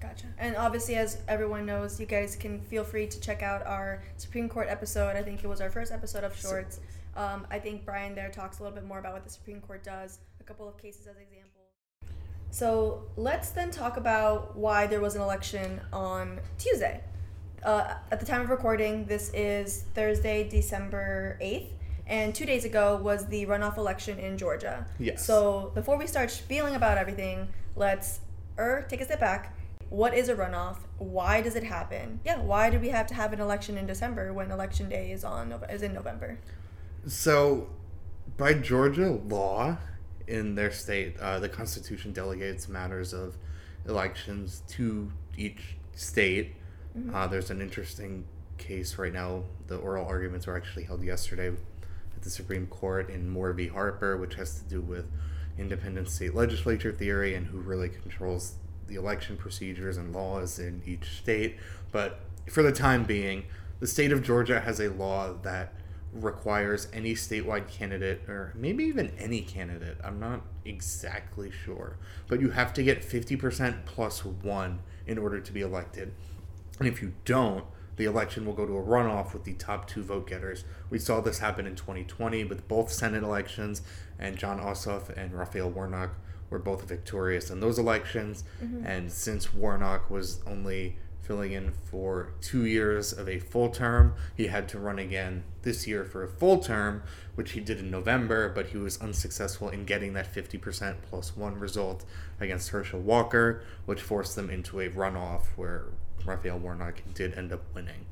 Gotcha. 0.00 0.26
And 0.38 0.56
obviously, 0.56 0.96
as 0.96 1.18
everyone 1.28 1.64
knows, 1.64 1.98
you 1.98 2.06
guys 2.06 2.36
can 2.36 2.60
feel 2.60 2.84
free 2.84 3.06
to 3.06 3.20
check 3.20 3.42
out 3.42 3.66
our 3.66 4.02
Supreme 4.16 4.48
Court 4.48 4.68
episode. 4.68 5.16
I 5.16 5.22
think 5.22 5.42
it 5.42 5.46
was 5.46 5.60
our 5.60 5.70
first 5.70 5.92
episode 5.92 6.24
of 6.24 6.36
Shorts. 6.36 6.80
Um, 7.16 7.46
I 7.50 7.58
think 7.58 7.84
Brian 7.84 8.14
there 8.14 8.30
talks 8.30 8.58
a 8.58 8.62
little 8.62 8.74
bit 8.74 8.86
more 8.86 8.98
about 8.98 9.12
what 9.12 9.24
the 9.24 9.30
Supreme 9.30 9.60
Court 9.60 9.84
does, 9.84 10.18
a 10.40 10.44
couple 10.44 10.68
of 10.68 10.76
cases 10.76 11.06
as 11.06 11.16
examples. 11.16 11.68
So 12.50 13.04
let's 13.16 13.50
then 13.50 13.70
talk 13.70 13.96
about 13.96 14.56
why 14.56 14.86
there 14.86 15.00
was 15.00 15.16
an 15.16 15.22
election 15.22 15.80
on 15.92 16.40
Tuesday. 16.58 17.00
Uh, 17.64 17.94
at 18.10 18.20
the 18.20 18.26
time 18.26 18.42
of 18.42 18.50
recording, 18.50 19.06
this 19.06 19.30
is 19.32 19.84
Thursday, 19.94 20.46
December 20.46 21.38
8th. 21.40 21.68
And 22.06 22.34
two 22.34 22.44
days 22.44 22.66
ago 22.66 23.00
was 23.02 23.26
the 23.28 23.46
runoff 23.46 23.78
election 23.78 24.18
in 24.18 24.36
Georgia. 24.36 24.86
Yes. 24.98 25.24
So 25.24 25.72
before 25.74 25.96
we 25.96 26.06
start 26.06 26.30
feeling 26.30 26.74
about 26.74 26.98
everything, 26.98 27.48
let's 27.74 28.20
er, 28.58 28.84
take 28.90 29.00
a 29.00 29.06
step 29.06 29.20
back. 29.20 29.56
What 29.88 30.12
is 30.12 30.28
a 30.28 30.34
runoff? 30.34 30.76
Why 30.98 31.40
does 31.40 31.56
it 31.56 31.64
happen? 31.64 32.20
Yeah, 32.22 32.38
why 32.40 32.68
do 32.68 32.78
we 32.78 32.90
have 32.90 33.06
to 33.06 33.14
have 33.14 33.32
an 33.32 33.40
election 33.40 33.78
in 33.78 33.86
December 33.86 34.34
when 34.34 34.50
election 34.50 34.90
day 34.90 35.12
is 35.12 35.24
on 35.24 35.54
is 35.70 35.80
in 35.80 35.94
November? 35.94 36.38
So, 37.06 37.68
by 38.36 38.54
Georgia 38.54 39.18
law 39.28 39.78
in 40.26 40.54
their 40.54 40.70
state, 40.70 41.18
uh, 41.18 41.38
the 41.38 41.48
Constitution 41.48 42.12
delegates 42.12 42.68
matters 42.68 43.14
of 43.14 43.36
elections 43.86 44.62
to 44.68 45.10
each 45.38 45.76
state. 45.94 46.56
Uh, 47.12 47.26
there's 47.26 47.50
an 47.50 47.60
interesting 47.60 48.24
case 48.56 48.98
right 48.98 49.12
now. 49.12 49.42
The 49.66 49.76
oral 49.76 50.06
arguments 50.06 50.46
were 50.46 50.56
actually 50.56 50.84
held 50.84 51.02
yesterday 51.02 51.48
at 51.48 52.22
the 52.22 52.30
Supreme 52.30 52.66
Court 52.68 53.10
in 53.10 53.28
Moore 53.28 53.52
v. 53.52 53.66
Harper, 53.66 54.16
which 54.16 54.34
has 54.36 54.60
to 54.60 54.64
do 54.64 54.80
with 54.80 55.06
independent 55.58 56.08
state 56.08 56.34
legislature 56.34 56.92
theory 56.92 57.34
and 57.34 57.46
who 57.48 57.58
really 57.58 57.88
controls 57.88 58.54
the 58.86 58.94
election 58.94 59.36
procedures 59.36 59.96
and 59.96 60.14
laws 60.14 60.58
in 60.58 60.82
each 60.86 61.18
state. 61.18 61.56
But 61.90 62.20
for 62.48 62.62
the 62.62 62.72
time 62.72 63.04
being, 63.04 63.44
the 63.80 63.86
state 63.86 64.12
of 64.12 64.22
Georgia 64.22 64.60
has 64.60 64.78
a 64.78 64.88
law 64.88 65.32
that 65.42 65.72
requires 66.12 66.86
any 66.92 67.14
statewide 67.14 67.68
candidate, 67.68 68.22
or 68.28 68.52
maybe 68.56 68.84
even 68.84 69.10
any 69.18 69.40
candidate, 69.40 69.96
I'm 70.04 70.20
not 70.20 70.42
exactly 70.64 71.50
sure, 71.50 71.96
but 72.28 72.40
you 72.40 72.50
have 72.50 72.72
to 72.74 72.84
get 72.84 73.02
50% 73.02 73.84
plus 73.84 74.24
one 74.24 74.78
in 75.06 75.18
order 75.18 75.40
to 75.40 75.52
be 75.52 75.60
elected. 75.60 76.14
And 76.78 76.88
if 76.88 77.00
you 77.00 77.12
don't, 77.24 77.64
the 77.96 78.04
election 78.04 78.44
will 78.44 78.54
go 78.54 78.66
to 78.66 78.76
a 78.76 78.82
runoff 78.82 79.32
with 79.32 79.44
the 79.44 79.54
top 79.54 79.86
two 79.86 80.02
vote 80.02 80.26
getters. 80.26 80.64
We 80.90 80.98
saw 80.98 81.20
this 81.20 81.38
happen 81.38 81.66
in 81.66 81.76
2020 81.76 82.44
with 82.44 82.66
both 82.66 82.90
Senate 82.90 83.22
elections, 83.22 83.82
and 84.18 84.36
Jon 84.36 84.58
Ossoff 84.58 85.16
and 85.16 85.32
Raphael 85.32 85.70
Warnock 85.70 86.10
were 86.50 86.58
both 86.58 86.88
victorious 86.88 87.50
in 87.50 87.60
those 87.60 87.78
elections. 87.78 88.44
Mm-hmm. 88.62 88.86
And 88.86 89.12
since 89.12 89.54
Warnock 89.54 90.10
was 90.10 90.40
only 90.46 90.96
filling 91.22 91.52
in 91.52 91.72
for 91.72 92.34
two 92.42 92.66
years 92.66 93.12
of 93.12 93.28
a 93.28 93.38
full 93.38 93.70
term, 93.70 94.14
he 94.36 94.48
had 94.48 94.68
to 94.68 94.78
run 94.78 94.98
again 94.98 95.42
this 95.62 95.86
year 95.86 96.04
for 96.04 96.22
a 96.22 96.28
full 96.28 96.58
term, 96.58 97.02
which 97.34 97.52
he 97.52 97.60
did 97.60 97.78
in 97.78 97.90
November, 97.90 98.50
but 98.50 98.66
he 98.66 98.76
was 98.76 99.00
unsuccessful 99.00 99.70
in 99.70 99.84
getting 99.84 100.12
that 100.12 100.32
50% 100.32 100.96
plus 101.08 101.34
one 101.36 101.58
result 101.58 102.04
against 102.40 102.70
Herschel 102.70 103.00
Walker, 103.00 103.62
which 103.86 104.02
forced 104.02 104.36
them 104.36 104.50
into 104.50 104.80
a 104.80 104.90
runoff 104.90 105.44
where 105.56 105.86
Raphael 106.24 106.58
Warnock 106.58 107.02
did 107.14 107.34
end 107.34 107.52
up 107.52 107.62
winning. 107.74 108.06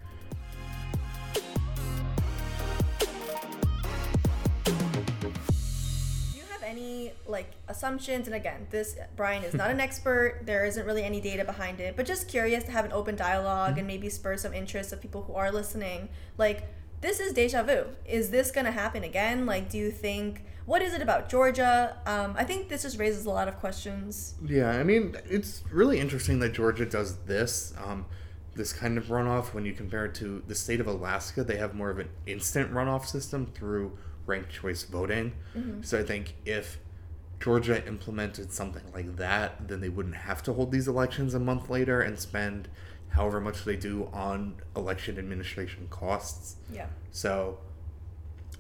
Do 4.65 4.73
you 6.35 6.43
have 6.51 6.63
any 6.63 7.13
like 7.27 7.53
assumptions? 7.69 8.27
And 8.27 8.37
again, 8.37 8.67
this 8.71 8.97
Brian 9.17 9.43
is 9.45 9.55
not 9.55 9.71
an 9.71 9.81
expert. 9.87 10.43
There 10.45 10.65
isn't 10.65 10.87
really 10.87 11.05
any 11.05 11.21
data 11.21 11.45
behind 11.45 11.81
it, 11.81 11.97
but 11.97 12.07
just 12.07 12.29
curious 12.29 12.65
to 12.65 12.71
have 12.71 12.85
an 12.85 12.93
open 12.93 13.17
dialogue 13.17 13.71
and 13.71 13.79
mm-hmm. 13.79 13.87
maybe 13.87 14.09
spur 14.09 14.37
some 14.37 14.53
interest 14.53 14.93
of 14.93 15.01
people 15.01 15.23
who 15.23 15.35
are 15.35 15.51
listening. 15.51 16.09
Like, 16.39 16.69
this 17.03 17.21
is 17.21 17.33
deja 17.35 17.63
vu. 17.63 17.85
Is 18.07 18.31
this 18.31 18.51
gonna 18.51 18.71
happen 18.73 19.05
again? 19.05 19.45
Like, 19.45 19.69
do 19.69 19.77
you 19.77 19.91
think? 19.91 20.45
What 20.65 20.81
is 20.81 20.95
it 20.95 21.03
about 21.03 21.29
Georgia? 21.29 21.97
Um, 22.07 22.35
I 22.39 22.45
think 22.45 22.69
this 22.69 22.83
just 22.83 22.99
raises 22.99 23.27
a 23.27 23.31
lot 23.31 23.49
of 23.49 23.59
questions. 23.59 24.35
Yeah, 24.47 24.71
I 24.71 24.85
mean, 24.85 25.17
it's 25.29 25.63
really 25.71 25.99
interesting 25.99 26.39
that 26.39 26.53
Georgia 26.53 26.87
does 26.87 27.17
this, 27.25 27.75
um, 27.85 28.07
this 28.55 28.73
kind 28.73 28.97
of 28.97 29.07
runoff 29.07 29.55
when 29.55 29.65
you 29.67 29.73
compare 29.73 30.05
it 30.05 30.15
to 30.17 30.41
the 30.47 30.55
state 30.55 30.79
of 30.81 30.87
Alaska. 30.87 31.43
They 31.43 31.57
have 31.57 31.75
more 31.75 31.91
of 31.91 31.99
an 31.99 32.09
instant 32.27 32.73
runoff 32.73 33.07
system 33.07 33.47
through 33.47 33.99
ranked 34.25 34.53
choice 34.53 34.85
voting. 34.85 35.33
So 35.83 35.99
I 35.99 36.05
think 36.05 36.37
if 36.45 36.79
Georgia 37.41 37.85
implemented 37.89 38.53
something 38.53 38.85
like 38.95 39.17
that, 39.17 39.67
then 39.67 39.81
they 39.81 39.89
wouldn't 39.89 40.15
have 40.15 40.45
to 40.45 40.53
hold 40.53 40.71
these 40.71 40.87
elections 40.87 41.35
a 41.35 41.41
month 41.41 41.69
later 41.71 42.01
and 42.01 42.17
spend 42.21 42.69
however 43.13 43.41
much 43.41 43.65
they 43.65 43.77
do 43.77 44.09
on 44.13 44.55
election 44.77 45.19
administration 45.19 45.87
costs. 45.91 46.57
Yeah. 46.73 46.87
So 47.11 47.59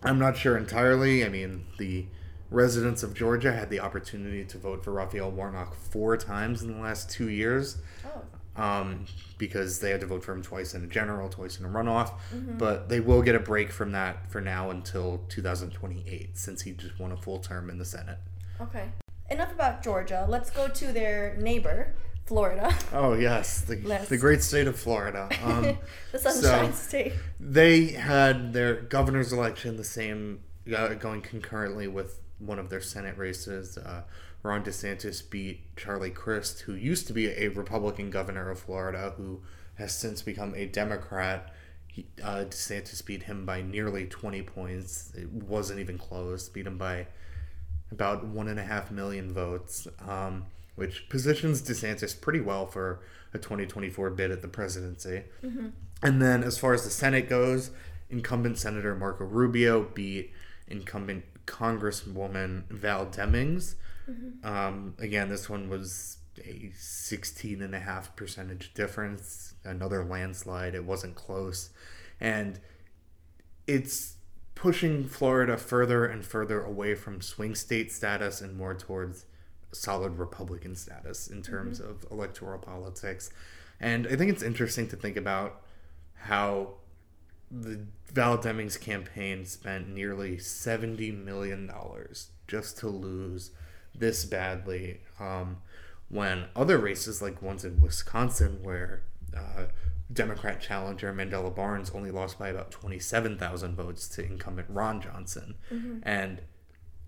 I'm 0.02 0.18
not 0.18 0.36
sure 0.36 0.56
entirely. 0.56 1.24
I 1.24 1.28
mean, 1.28 1.66
the 1.78 2.06
residents 2.50 3.02
of 3.02 3.14
Georgia 3.14 3.52
had 3.52 3.70
the 3.70 3.80
opportunity 3.80 4.44
to 4.44 4.58
vote 4.58 4.84
for 4.84 4.92
Raphael 4.92 5.30
Warnock 5.30 5.74
four 5.74 6.16
times 6.16 6.62
in 6.62 6.72
the 6.74 6.80
last 6.80 7.10
two 7.10 7.30
years 7.30 7.78
Oh. 8.04 8.62
um, 8.62 9.06
because 9.38 9.78
they 9.80 9.88
had 9.90 10.00
to 10.02 10.06
vote 10.06 10.22
for 10.22 10.32
him 10.32 10.42
twice 10.42 10.74
in 10.74 10.84
a 10.84 10.86
general, 10.86 11.30
twice 11.30 11.58
in 11.58 11.64
a 11.64 11.68
runoff. 11.68 12.12
But 12.58 12.90
they 12.90 13.00
will 13.00 13.22
get 13.22 13.34
a 13.34 13.40
break 13.40 13.72
from 13.72 13.92
that 13.92 14.30
for 14.30 14.40
now 14.42 14.68
until 14.70 15.22
2028 15.30 16.36
since 16.36 16.62
he 16.62 16.72
just 16.72 16.98
won 16.98 17.12
a 17.12 17.16
full 17.16 17.38
term 17.38 17.70
in 17.70 17.78
the 17.78 17.84
Senate. 17.86 18.18
Okay. 18.60 18.90
Enough 19.30 19.52
about 19.52 19.82
Georgia. 19.82 20.26
Let's 20.28 20.50
go 20.50 20.68
to 20.68 20.92
their 20.92 21.36
neighbor, 21.40 21.94
Florida, 22.32 22.74
Oh, 22.94 23.12
yes, 23.12 23.60
the, 23.60 23.76
the 24.08 24.16
great 24.16 24.42
state 24.42 24.66
of 24.66 24.78
Florida. 24.78 25.28
Um, 25.44 25.76
the 26.12 26.18
Sunshine 26.18 26.72
So- 26.72 26.78
State. 26.78 27.12
they 27.38 27.88
had 27.88 28.54
their 28.54 28.74
governor's 28.80 29.32
election 29.34 29.76
the 29.76 29.84
same 29.84 30.40
uh, 30.74 30.94
going 30.94 31.20
concurrently 31.20 31.88
with 31.88 32.20
one 32.38 32.58
of 32.58 32.70
their 32.70 32.80
senate 32.80 33.18
races. 33.18 33.76
Uh, 33.76 34.02
ron 34.42 34.64
desantis 34.64 35.22
beat 35.30 35.60
charlie 35.76 36.10
crist 36.10 36.60
who 36.62 36.72
used 36.74 37.06
to 37.06 37.12
be 37.12 37.28
a 37.28 37.46
republican 37.48 38.10
governor 38.10 38.50
of 38.50 38.58
florida 38.58 39.12
who 39.16 39.40
has 39.74 39.94
since 39.94 40.22
become 40.22 40.54
a 40.56 40.64
democrat. 40.66 41.52
He, 41.86 42.06
uh, 42.24 42.44
desantis 42.48 43.04
beat 43.04 43.24
him 43.24 43.44
by 43.44 43.60
nearly 43.60 44.06
20 44.06 44.40
points. 44.42 45.12
It 45.14 45.30
wasn't 45.30 45.78
even 45.80 45.98
close. 45.98 46.48
Beat 46.48 46.66
him 46.66 46.78
by 46.78 47.06
about 47.90 48.24
one 48.24 48.48
and 48.48 48.58
a 48.58 48.62
half 48.64 48.90
million 48.90 49.30
votes, 49.34 49.86
um, 50.08 50.46
which 50.74 51.08
positions 51.08 51.62
DeSantis 51.62 52.18
pretty 52.20 52.40
well 52.40 52.66
for 52.66 53.00
a 53.34 53.38
2024 53.38 54.10
bid 54.10 54.30
at 54.30 54.42
the 54.42 54.48
presidency. 54.48 55.24
And 56.02 56.20
then, 56.20 56.42
as 56.42 56.58
far 56.58 56.72
as 56.74 56.84
the 56.84 56.90
Senate 56.90 57.28
goes, 57.28 57.70
incumbent 58.10 58.58
Senator 58.58 58.94
Marco 58.94 59.24
Rubio 59.24 59.84
beat 59.94 60.32
incumbent 60.68 61.24
Congresswoman 61.46 62.64
Val 62.70 63.06
Demings. 63.06 63.74
Um, 64.44 64.94
again, 64.98 65.28
this 65.28 65.48
one 65.48 65.68
was 65.68 66.18
a 66.44 66.72
16 66.76 67.62
and 67.62 67.74
a 67.74 67.78
half 67.80 68.16
percentage 68.16 68.74
difference, 68.74 69.54
another 69.64 70.04
landslide. 70.04 70.74
It 70.74 70.84
wasn't 70.84 71.14
close. 71.14 71.70
And 72.20 72.58
it's 73.66 74.16
pushing 74.54 75.06
Florida 75.06 75.56
further 75.56 76.04
and 76.06 76.24
further 76.24 76.62
away 76.62 76.94
from 76.94 77.20
swing 77.20 77.54
state 77.54 77.92
status 77.92 78.40
and 78.40 78.56
more 78.56 78.74
towards 78.74 79.26
solid 79.72 80.18
Republican 80.18 80.76
status 80.76 81.28
in 81.28 81.42
terms 81.42 81.80
of 81.80 82.04
electoral 82.10 82.58
politics. 82.58 83.30
And 83.80 84.06
I 84.06 84.16
think 84.16 84.30
it's 84.30 84.42
interesting 84.42 84.88
to 84.88 84.96
think 84.96 85.16
about 85.16 85.62
how 86.14 86.74
the 87.50 87.80
Val 88.12 88.38
Demings 88.38 88.80
campaign 88.80 89.44
spent 89.44 89.88
nearly 89.88 90.36
$70 90.36 91.22
million 91.24 91.70
just 92.46 92.78
to 92.78 92.88
lose 92.88 93.50
this 93.94 94.24
badly 94.24 95.00
um, 95.20 95.58
when 96.08 96.44
other 96.54 96.78
races, 96.78 97.20
like 97.20 97.42
ones 97.42 97.64
in 97.64 97.80
Wisconsin, 97.80 98.58
where 98.62 99.02
uh, 99.36 99.64
Democrat 100.12 100.60
challenger 100.60 101.12
Mandela 101.12 101.54
Barnes 101.54 101.90
only 101.90 102.10
lost 102.10 102.38
by 102.38 102.48
about 102.48 102.70
27,000 102.70 103.74
votes 103.74 104.08
to 104.08 104.24
incumbent 104.24 104.68
Ron 104.70 105.00
Johnson. 105.00 105.54
And 106.02 106.40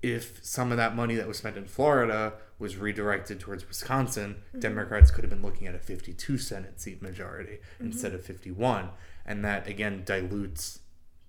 if 0.05 0.39
some 0.45 0.71
of 0.71 0.77
that 0.77 0.95
money 0.95 1.15
that 1.15 1.27
was 1.27 1.39
spent 1.39 1.57
in 1.57 1.65
Florida 1.65 2.35
was 2.59 2.77
redirected 2.77 3.41
towards 3.41 3.67
Wisconsin, 3.67 4.37
Democrats 4.59 5.11
could 5.11 5.25
have 5.25 5.31
been 5.31 5.43
looking 5.43 5.67
at 5.67 5.75
a 5.75 5.79
52 5.79 6.37
Senate 6.37 6.79
seat 6.79 7.01
majority 7.01 7.59
instead 7.81 8.13
of 8.13 8.23
51. 8.23 8.91
And 9.25 9.43
that 9.47 9.67
again 9.67 10.03
dilutes 10.05 10.81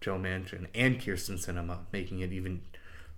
Joe 0.01 0.17
Manchin 0.17 0.67
and 0.75 0.99
Kyrsten 0.99 1.37
Sinema, 1.37 1.79
making 1.93 2.19
it 2.19 2.33
even 2.33 2.63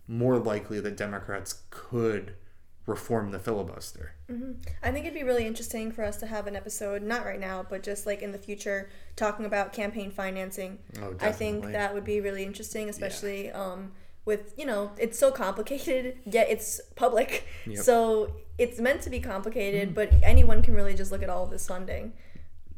more 0.07 0.37
likely 0.37 0.79
that 0.79 0.95
Democrats 0.95 1.63
could 1.71 2.35
reform 2.85 3.31
the 3.31 3.39
filibuster. 3.39 4.13
Mm-hmm. 4.31 4.51
I 4.83 4.91
think 4.91 5.05
it'd 5.05 5.17
be 5.17 5.25
really 5.25 5.47
interesting 5.47 5.91
for 5.91 6.03
us 6.03 6.17
to 6.17 6.27
have 6.27 6.45
an 6.45 6.55
episode, 6.55 7.01
not 7.01 7.25
right 7.25 7.39
now, 7.39 7.65
but 7.67 7.81
just 7.81 8.05
like 8.05 8.21
in 8.21 8.31
the 8.31 8.37
future, 8.37 8.89
talking 9.15 9.45
about 9.45 9.73
campaign 9.73 10.11
financing. 10.11 10.77
Oh, 11.01 11.15
I 11.19 11.31
think 11.31 11.65
that 11.65 11.95
would 11.95 12.05
be 12.05 12.21
really 12.21 12.43
interesting, 12.43 12.89
especially 12.89 13.51
um, 13.51 13.91
with, 14.27 14.53
you 14.57 14.65
know, 14.65 14.91
it's 14.99 15.17
so 15.17 15.31
complicated, 15.31 16.19
yet 16.25 16.47
it's 16.49 16.79
public. 16.95 17.47
Yep. 17.65 17.73
Mm-hmm. 17.73 17.81
So 17.81 18.33
it's 18.57 18.79
meant 18.79 19.01
to 19.03 19.09
be 19.09 19.19
complicated, 19.19 19.95
but 19.95 20.13
anyone 20.21 20.61
can 20.61 20.75
really 20.75 20.93
just 20.93 21.11
look 21.11 21.23
at 21.23 21.29
all 21.29 21.45
of 21.45 21.49
this 21.49 21.65
funding. 21.65 22.13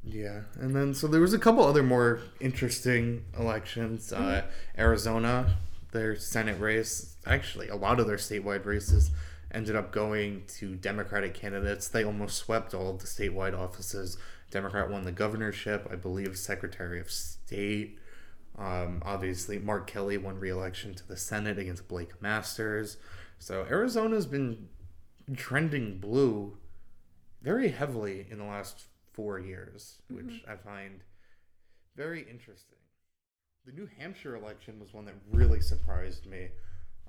Yeah, 0.03 0.41
and 0.59 0.75
then 0.75 0.93
so 0.93 1.07
there 1.07 1.19
was 1.19 1.33
a 1.33 1.39
couple 1.39 1.63
other 1.65 1.83
more 1.83 2.21
interesting 2.39 3.25
elections. 3.37 4.13
Uh, 4.13 4.43
Arizona, 4.77 5.57
their 5.91 6.15
Senate 6.15 6.59
race, 6.59 7.17
actually 7.25 7.67
a 7.67 7.75
lot 7.75 7.99
of 7.99 8.07
their 8.07 8.17
statewide 8.17 8.65
races 8.65 9.11
ended 9.51 9.75
up 9.75 9.91
going 9.91 10.43
to 10.47 10.75
Democratic 10.75 11.33
candidates. 11.33 11.87
They 11.87 12.03
almost 12.03 12.37
swept 12.37 12.73
all 12.73 12.91
of 12.91 12.99
the 12.99 13.07
statewide 13.07 13.57
offices. 13.57 14.17
Democrat 14.51 14.89
won 14.89 15.03
the 15.03 15.11
governorship, 15.11 15.87
I 15.91 15.95
believe, 15.95 16.37
Secretary 16.37 16.99
of 16.99 17.11
State. 17.11 17.99
Um, 18.59 19.01
obviously, 19.05 19.57
Mark 19.57 19.87
Kelly 19.87 20.17
won 20.17 20.37
re-election 20.37 20.93
to 20.95 21.07
the 21.07 21.15
Senate 21.15 21.57
against 21.57 21.87
Blake 21.87 22.21
Masters. 22.21 22.97
So 23.39 23.65
Arizona's 23.69 24.25
been 24.25 24.67
trending 25.35 25.97
blue 25.99 26.57
very 27.41 27.69
heavily 27.69 28.27
in 28.29 28.37
the 28.37 28.43
last 28.43 28.85
four 29.13 29.39
years, 29.39 30.01
which 30.09 30.43
I 30.47 30.55
find 30.55 30.99
very 31.95 32.21
interesting. 32.29 32.77
The 33.65 33.71
New 33.71 33.89
Hampshire 33.97 34.35
election 34.35 34.79
was 34.79 34.93
one 34.93 35.05
that 35.05 35.15
really 35.31 35.61
surprised 35.61 36.25
me. 36.25 36.49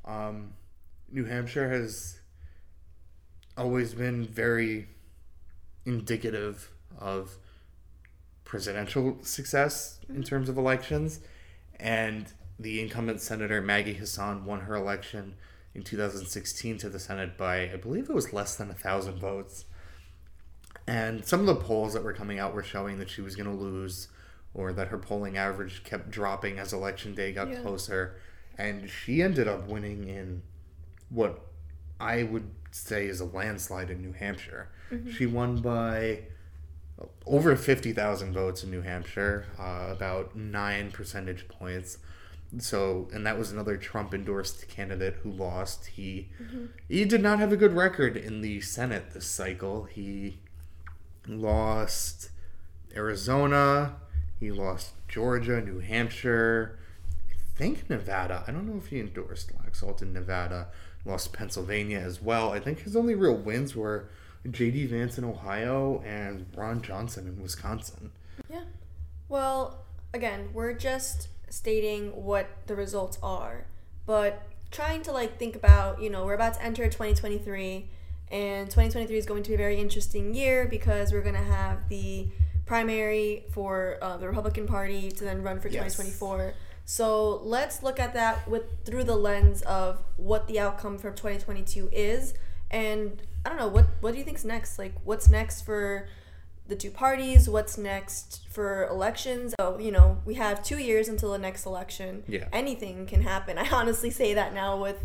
Um, 0.05 0.53
New 1.11 1.25
Hampshire 1.25 1.69
has 1.69 2.21
always 3.57 3.95
been 3.95 4.27
very 4.27 4.89
indicative 5.85 6.71
of 6.99 7.39
presidential 8.45 9.19
success 9.23 10.01
in 10.09 10.23
terms 10.23 10.49
of 10.49 10.59
elections, 10.59 11.21
and 11.81 12.33
the 12.59 12.81
incumbent 12.81 13.21
senator 13.21 13.61
Maggie 13.61 13.95
Hassan 13.95 14.45
won 14.45 14.61
her 14.63 14.75
election 14.75 15.35
in 15.75 15.83
2016 15.83 16.79
to 16.79 16.89
the 16.89 16.99
Senate 16.99 17.37
by, 17.39 17.71
I 17.71 17.77
believe 17.77 18.11
it 18.11 18.15
was 18.15 18.33
less 18.33 18.55
than 18.57 18.71
a 18.71 18.75
thousand 18.75 19.19
votes. 19.19 19.65
And 20.87 21.25
some 21.25 21.41
of 21.41 21.47
the 21.47 21.55
polls 21.57 21.93
that 21.95 22.03
were 22.03 22.13
coming 22.13 22.39
out 22.39 22.55
were 22.55 22.63
showing 22.63 22.99
that 22.99 23.09
she 23.09 23.21
was 23.21 23.37
going 23.37 23.49
to 23.49 23.55
lose 23.55 24.09
or 24.53 24.73
that 24.73 24.89
her 24.89 24.99
polling 24.99 25.37
average 25.37 25.85
kept 25.85 26.11
dropping 26.11 26.59
as 26.59 26.73
election 26.73 27.15
day 27.15 27.33
got 27.33 27.49
Yeah. 27.51 27.61
closer. 27.61 28.17
And 28.59 28.91
she 28.91 29.23
ended 29.23 29.47
up 29.49 29.67
winning 29.69 30.09
in 30.09 30.43
what 31.09 31.41
I 32.01 32.25
would 32.25 32.51
say 32.73 33.07
is 33.07 33.21
a 33.21 33.25
landslide 33.25 33.91
in 33.91 34.03
New 34.03 34.13
Hampshire. 34.13 34.69
Mm-hmm. 34.91 35.11
She 35.13 35.27
won 35.27 35.61
by 35.61 36.25
over 37.27 37.55
50,000 37.57 38.33
votes 38.33 38.65
in 38.65 38.71
New 38.71 38.83
Hampshire, 38.83 39.47
uh, 39.59 39.89
about 39.91 40.37
nine 40.37 40.91
percentage 40.91 41.49
points. 41.49 41.99
So, 42.59 43.09
and 43.13 43.25
that 43.27 43.39
was 43.39 43.53
another 43.53 43.77
Trump 43.77 44.13
endorsed 44.13 44.69
candidate 44.69 45.15
who 45.23 45.31
lost. 45.31 45.87
He 45.87 46.29
he 46.89 47.05
did 47.05 47.23
not 47.23 47.39
have 47.39 47.53
a 47.53 47.57
good 47.57 47.75
record 47.75 48.17
in 48.17 48.41
the 48.41 48.61
Senate 48.61 49.13
this 49.13 49.27
cycle. 49.27 49.85
He 49.85 50.39
lost 51.29 52.31
Arizona, 52.97 53.97
he 54.41 54.51
lost 54.51 54.95
Georgia, 55.07 55.61
New 55.61 55.79
Hampshire, 55.79 56.77
I 57.31 57.35
think 57.57 57.89
Nevada. 57.89 58.43
I 58.49 58.51
don't 58.51 58.67
know 58.67 58.79
if 58.79 58.89
he 58.89 58.99
endorsed 58.99 59.53
Laxalt 59.57 60.03
in 60.03 60.13
Nevada. 60.13 60.69
Lost 61.05 61.33
Pennsylvania 61.33 61.99
as 61.99 62.21
well. 62.21 62.53
I 62.53 62.59
think 62.59 62.81
his 62.81 62.97
only 62.97 63.15
real 63.15 63.37
wins 63.37 63.77
were 63.77 64.09
J.D. 64.49 64.87
Vance 64.87 65.19
in 65.19 65.25
Ohio 65.25 66.03
and 66.07 66.47
Ron 66.57 66.81
Johnson 66.83 67.27
in 67.27 67.43
Wisconsin. 67.43 68.13
Yeah. 68.49 68.63
Well, 69.29 69.85
again, 70.15 70.51
we're 70.55 70.73
just 70.73 71.29
stating 71.49 72.25
what 72.25 72.49
the 72.67 72.75
results 72.75 73.19
are, 73.23 73.67
but 74.07 74.43
trying 74.71 75.03
to 75.03 75.13
like 75.13 75.39
think 75.39 75.57
about, 75.57 76.01
you 76.01 76.11
know, 76.11 76.25
we're 76.25 76.35
about 76.35 76.55
to 76.55 76.63
enter 76.63 76.85
2023 76.85 77.89
and 78.31 78.67
2023 78.69 79.17
is 79.19 79.27
going 79.27 79.43
to 79.43 79.49
be 79.49 79.55
a 79.55 79.59
very 79.59 79.79
interesting 79.81 80.35
year 80.35 80.67
because 80.67 81.13
we're 81.13 81.23
going 81.23 81.35
to 81.35 81.41
have 81.41 81.89
the 81.89 82.29
primary 82.67 83.45
for 83.51 83.99
uh, 84.01 84.17
the 84.17 84.27
Republican 84.29 84.67
Party 84.67 85.11
to 85.11 85.25
then 85.25 85.43
run 85.43 85.59
for 85.59 85.69
Yes. 85.69 85.97
2024. 85.97 86.55
So 86.85 87.41
let's 87.43 87.83
look 87.83 87.99
at 88.01 88.15
that 88.15 88.49
with 88.49 88.85
through 88.85 89.05
the 89.05 89.17
lens 89.17 89.63
of 89.63 90.03
what 90.17 90.47
the 90.47 90.59
outcome 90.61 90.99
for 90.99 91.11
2022 91.11 91.89
is, 91.93 92.35
and 92.71 93.21
I 93.45 93.49
don't 93.49 93.59
know 93.59 93.69
what 93.69 93.87
what 94.01 94.13
do 94.13 94.19
you 94.19 94.25
think's 94.25 94.45
next? 94.45 94.79
Like, 94.79 94.95
what's 95.05 95.29
next 95.29 95.63
for 95.63 96.09
the 96.69 96.77
two 96.77 96.91
parties? 96.91 97.49
What's 97.49 97.77
next 97.79 98.47
for 98.51 98.87
elections? 98.89 99.55
Oh, 99.59 99.79
you 99.79 99.91
know, 99.91 100.19
we 100.25 100.35
have 100.35 100.63
two 100.63 100.79
years 100.79 101.09
until 101.09 101.33
the 101.33 101.39
next 101.39 101.67
election. 101.67 102.23
Yeah. 102.29 102.49
anything 102.53 103.07
can 103.07 103.23
happen. 103.23 103.59
I 103.65 103.69
honestly 103.71 104.11
say 104.11 104.35
that 104.35 104.53
now 104.55 104.81
with 104.81 105.05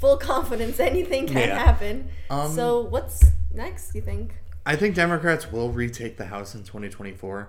full 0.00 0.16
confidence. 0.16 0.80
Anything 0.80 1.26
can 1.26 1.48
Yeah. 1.48 1.58
happen. 1.64 2.08
Um, 2.30 2.50
so 2.52 2.80
what's 2.82 3.24
next? 3.54 3.94
You 3.94 4.00
think? 4.02 4.34
I 4.64 4.74
think 4.74 4.94
Democrats 4.96 5.52
will 5.52 5.70
retake 5.70 6.16
the 6.16 6.26
House 6.26 6.54
in 6.54 6.64
2024. 6.64 7.48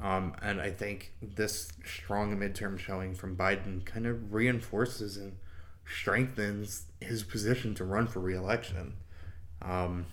Um, 0.00 0.34
and 0.42 0.60
I 0.60 0.70
think 0.70 1.12
this 1.22 1.68
strong 1.84 2.36
midterm 2.36 2.78
showing 2.78 3.14
from 3.14 3.36
Biden 3.36 3.84
kind 3.84 4.06
of 4.06 4.32
reinforces 4.32 5.16
and 5.18 5.36
strengthens 5.86 6.86
his 7.00 7.22
position 7.22 7.74
to 7.76 7.84
run 7.84 8.06
for 8.06 8.20
reelection. 8.20 8.94
Um, 9.64 10.06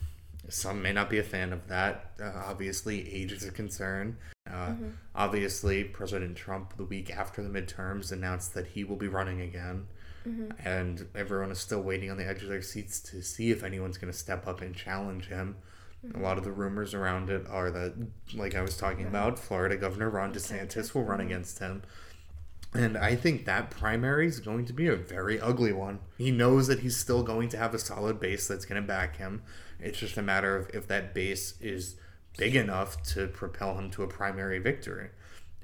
some 0.49 0.81
may 0.81 0.91
not 0.91 1.09
be 1.09 1.19
a 1.19 1.23
fan 1.23 1.53
of 1.53 1.67
that. 1.67 2.11
Uh, 2.21 2.31
obviously, 2.45 3.13
age 3.13 3.31
is 3.31 3.43
a 3.45 3.51
concern. 3.51 4.17
Uh, 4.49 4.73
Obviously, 5.15 5.83
President 5.83 6.35
Trump, 6.35 6.75
the 6.77 6.83
week 6.85 7.09
after 7.15 7.43
the 7.43 7.49
midterms, 7.49 8.11
announced 8.11 8.53
that 8.53 8.67
he 8.67 8.83
will 8.83 8.95
be 8.95 9.07
running 9.07 9.41
again. 9.41 9.87
And 10.63 11.07
everyone 11.15 11.51
is 11.51 11.59
still 11.59 11.81
waiting 11.81 12.11
on 12.11 12.17
the 12.17 12.27
edge 12.27 12.43
of 12.43 12.49
their 12.49 12.61
seats 12.61 12.99
to 13.01 13.21
see 13.23 13.51
if 13.51 13.63
anyone's 13.63 13.97
going 13.97 14.11
to 14.11 14.17
step 14.17 14.47
up 14.47 14.61
and 14.61 14.75
challenge 14.75 15.27
him. 15.27 15.55
A 16.15 16.19
lot 16.19 16.37
of 16.37 16.43
the 16.43 16.51
rumors 16.51 16.93
around 16.93 17.29
it 17.29 17.45
are 17.49 17.69
that, 17.71 17.93
like 18.33 18.55
I 18.55 18.61
was 18.61 18.75
talking 18.77 19.05
about, 19.05 19.37
Florida 19.39 19.77
Governor 19.77 20.09
Ron 20.09 20.33
DeSantis 20.33 20.93
will 20.95 21.03
run 21.03 21.21
against 21.21 21.59
him. 21.59 21.83
And 22.73 22.97
I 22.97 23.15
think 23.15 23.45
that 23.45 23.69
primary 23.69 24.27
is 24.27 24.39
going 24.39 24.65
to 24.65 24.73
be 24.73 24.87
a 24.87 24.95
very 24.95 25.39
ugly 25.39 25.73
one. 25.73 25.99
He 26.17 26.31
knows 26.31 26.67
that 26.67 26.79
he's 26.79 26.95
still 26.95 27.21
going 27.21 27.49
to 27.49 27.57
have 27.57 27.73
a 27.73 27.79
solid 27.79 28.19
base 28.19 28.47
that's 28.47 28.63
going 28.65 28.81
to 28.81 28.87
back 28.87 29.17
him. 29.17 29.43
It's 29.79 29.99
just 29.99 30.17
a 30.17 30.21
matter 30.21 30.55
of 30.55 30.69
if 30.73 30.87
that 30.87 31.13
base 31.13 31.55
is 31.59 31.97
big 32.37 32.55
enough 32.55 33.03
to 33.03 33.27
propel 33.27 33.77
him 33.77 33.89
to 33.91 34.03
a 34.03 34.07
primary 34.07 34.59
victory. 34.59 35.09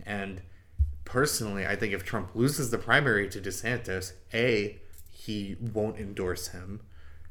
And 0.06 0.42
personally, 1.06 1.66
I 1.66 1.78
think 1.78 1.94
if 1.94 2.04
Trump 2.04 2.36
loses 2.36 2.72
the 2.72 2.78
primary 2.78 3.30
to 3.30 3.40
DeSantis, 3.40 4.12
A, 4.34 4.82
he 5.10 5.56
won't 5.60 5.98
endorse 5.98 6.50
him. 6.50 6.82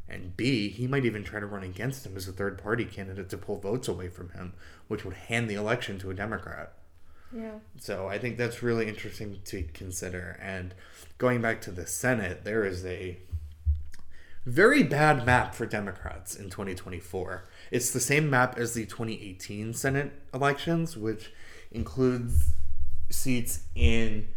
And 0.09 0.37
B, 0.37 0.71
he 0.71 0.87
might 0.87 1.05
even 1.05 1.25
try 1.25 1.41
to 1.41 1.47
run 1.47 1.65
against 1.65 2.07
him 2.07 2.17
as 2.17 2.29
a 2.29 2.33
third 2.33 2.63
party 2.63 2.85
candidate 2.85 3.29
to 3.31 3.37
pull 3.37 3.59
votes 3.59 3.89
away 3.89 4.09
from 4.09 4.31
him, 4.31 4.55
which 4.89 5.05
would 5.05 5.15
hand 5.15 5.51
the 5.51 5.55
election 5.55 5.99
to 5.99 6.11
a 6.11 6.15
Democrat. 6.15 6.73
Yeah. 7.33 7.59
So 7.79 8.09
I 8.09 8.19
think 8.19 8.37
that's 8.39 8.63
really 8.63 8.89
interesting 8.89 9.41
to 9.45 9.63
consider. 9.75 10.39
And 10.41 10.75
going 11.19 11.41
back 11.41 11.61
to 11.63 11.71
the 11.71 11.87
Senate, 11.87 12.45
there 12.45 12.65
is 12.65 12.85
a 12.85 13.19
very 14.45 14.85
bad 14.85 15.27
map 15.27 15.55
for 15.55 15.67
Democrats 15.67 16.37
in 16.37 16.51
2024. 16.51 17.49
It's 17.73 17.91
the 17.91 18.01
same 18.01 18.31
map 18.31 18.57
as 18.57 18.75
the 18.75 18.87
2018 18.87 19.75
Senate 19.75 20.13
elections, 20.33 20.97
which 20.97 21.33
includes 21.73 22.55
seats 23.11 23.65
in 23.75 24.29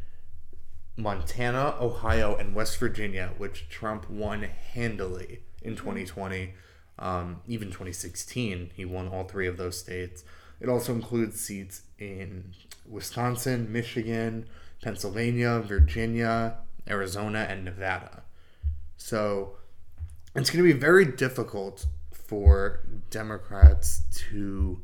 Montana, 0.98 1.76
Ohio, 1.80 2.36
and 2.36 2.56
West 2.56 2.78
Virginia, 2.78 3.32
which 3.38 3.70
Trump 3.70 4.10
won 4.10 4.44
handily 4.74 5.42
in 5.62 5.76
2020. 5.76 6.54
Um, 6.98 7.42
even 7.48 7.70
2016, 7.70 8.72
he 8.76 8.86
won 8.86 9.08
all 9.08 9.24
three 9.24 9.48
of 9.48 9.58
those 9.58 9.78
states. 9.78 10.24
It 10.60 10.70
also 10.70 10.94
includes 10.94 11.40
seats 11.40 11.84
in 11.98 12.54
Wisconsin, 12.88 13.72
Michigan, 13.72 14.48
Pennsylvania, 14.82 15.60
Virginia, 15.60 16.58
Arizona, 16.88 17.46
and 17.50 17.64
Nevada. 17.64 18.24
So 18.98 19.56
it's 20.36 20.50
going 20.50 20.66
to 20.66 20.74
be 20.74 20.78
very 20.78 21.06
difficult 21.06 21.86
for 22.12 22.82
Democrats 23.10 24.04
to 24.30 24.82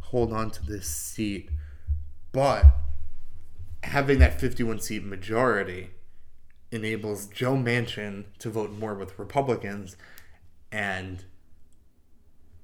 hold 0.00 0.32
on 0.32 0.50
to 0.50 0.64
this 0.64 0.86
seat. 0.86 1.50
But 2.32 2.66
having 3.82 4.18
that 4.18 4.40
51 4.40 4.80
seat 4.80 5.04
majority 5.04 5.90
enables 6.70 7.26
Joe 7.26 7.54
Manchin 7.54 8.24
to 8.38 8.50
vote 8.50 8.72
more 8.72 8.94
with 8.94 9.18
Republicans 9.18 9.96
and 10.70 11.24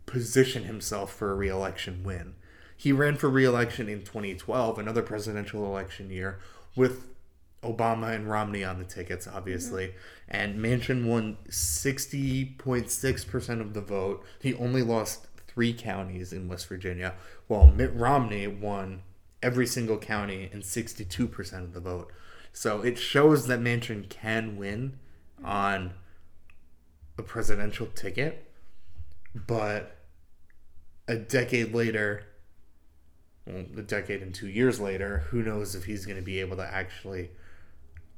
position 0.07 0.65
himself 0.65 1.12
for 1.12 1.33
a 1.33 1.35
reelection 1.35 2.03
win. 2.05 2.35
He 2.83 2.90
ran 2.90 3.16
for 3.16 3.31
reelection 3.31 3.88
in 3.88 4.01
2012, 4.01 4.77
another 4.77 5.03
presidential 5.03 5.64
election 5.64 6.11
year, 6.11 6.40
with 6.75 7.07
Obama 7.62 8.12
and 8.12 8.29
Romney 8.29 8.64
on 8.64 8.81
the 8.81 8.85
tickets, 8.85 9.29
obviously. 9.29 9.87
Mm-hmm. 9.87 10.31
And 10.31 10.59
Manchin 10.59 11.07
won 11.07 11.38
60.6% 11.49 13.61
of 13.61 13.75
the 13.75 13.81
vote. 13.81 14.25
He 14.40 14.55
only 14.55 14.83
lost 14.83 15.29
three 15.47 15.73
counties 15.73 16.33
in 16.33 16.49
West 16.49 16.66
Virginia, 16.66 17.14
while 17.47 17.68
Mitt 17.68 17.95
Romney 17.95 18.49
won 18.49 19.03
every 19.40 19.68
single 19.68 19.99
county 19.99 20.51
and 20.53 20.64
62% 20.64 21.53
of 21.62 21.75
the 21.75 21.81
vote. 21.81 22.11
So 22.53 22.83
it 22.83 22.99
shows 22.99 23.47
that 23.47 23.61
Manchin 23.61 24.09
can 24.09 24.57
win 24.57 24.99
on 25.45 25.92
a 27.16 27.23
presidential 27.23 27.87
ticket, 27.87 28.51
but 29.37 29.99
a 31.07 31.14
decade 31.14 31.73
later, 31.73 32.25
well, 33.46 33.64
a 33.76 33.83
decade 33.83 34.22
and 34.22 34.35
two 34.35 34.48
years 34.48 34.81
later, 34.81 35.24
who 35.31 35.42
knows 35.42 35.74
if 35.74 35.85
he's 35.85 36.07
going 36.07 36.18
to 36.18 36.22
be 36.22 36.40
able 36.40 36.57
to 36.57 36.64
actually 36.64 37.31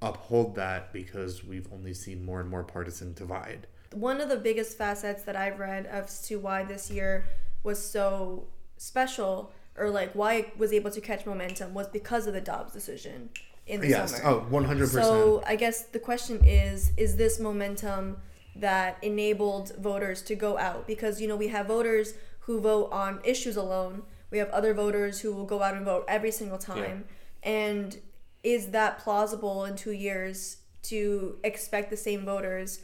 uphold 0.02 0.54
that 0.56 0.92
because 0.92 1.44
we've 1.44 1.68
only 1.72 1.94
seen 1.94 2.24
more 2.24 2.40
and 2.40 2.50
more 2.50 2.62
partisan 2.62 3.14
divide. 3.14 3.66
One 3.92 4.20
of 4.20 4.28
the 4.28 4.36
biggest 4.36 4.76
facets 4.76 5.22
that 5.22 5.36
I've 5.36 5.58
read 5.58 5.86
as 5.86 6.20
to 6.28 6.36
why 6.36 6.64
this 6.64 6.90
year 6.90 7.24
was 7.62 7.82
so 7.82 8.48
special 8.76 9.52
or 9.76 9.90
like 9.90 10.12
why 10.14 10.34
it 10.34 10.58
was 10.58 10.72
able 10.72 10.90
to 10.90 11.00
catch 11.00 11.26
momentum 11.26 11.74
was 11.74 11.88
because 11.88 12.26
of 12.26 12.34
the 12.34 12.40
Dobbs 12.40 12.72
decision 12.72 13.30
in 13.66 13.80
the 13.80 13.88
yes. 13.88 14.16
summer. 14.16 14.40
Oh, 14.40 14.46
100%. 14.50 14.88
So 14.88 15.42
I 15.46 15.56
guess 15.56 15.82
the 15.82 15.98
question 15.98 16.44
is 16.44 16.92
is 16.96 17.16
this 17.16 17.40
momentum 17.40 18.18
that 18.56 18.98
enabled 19.02 19.74
voters 19.76 20.22
to 20.22 20.34
go 20.34 20.58
out 20.58 20.86
because 20.86 21.20
you 21.20 21.26
know 21.26 21.36
we 21.36 21.48
have 21.48 21.66
voters 21.66 22.14
who 22.40 22.60
vote 22.60 22.90
on 22.92 23.20
issues 23.24 23.56
alone. 23.56 24.02
We 24.30 24.38
have 24.38 24.50
other 24.50 24.74
voters 24.74 25.20
who 25.20 25.32
will 25.32 25.46
go 25.46 25.62
out 25.62 25.74
and 25.74 25.84
vote 25.84 26.04
every 26.08 26.30
single 26.30 26.58
time. 26.58 27.04
And 27.42 27.98
is 28.42 28.68
that 28.68 28.98
plausible 28.98 29.64
in 29.64 29.76
2 29.76 29.92
years 29.92 30.58
to 30.84 31.38
expect 31.44 31.90
the 31.90 31.96
same 31.96 32.24
voters? 32.24 32.80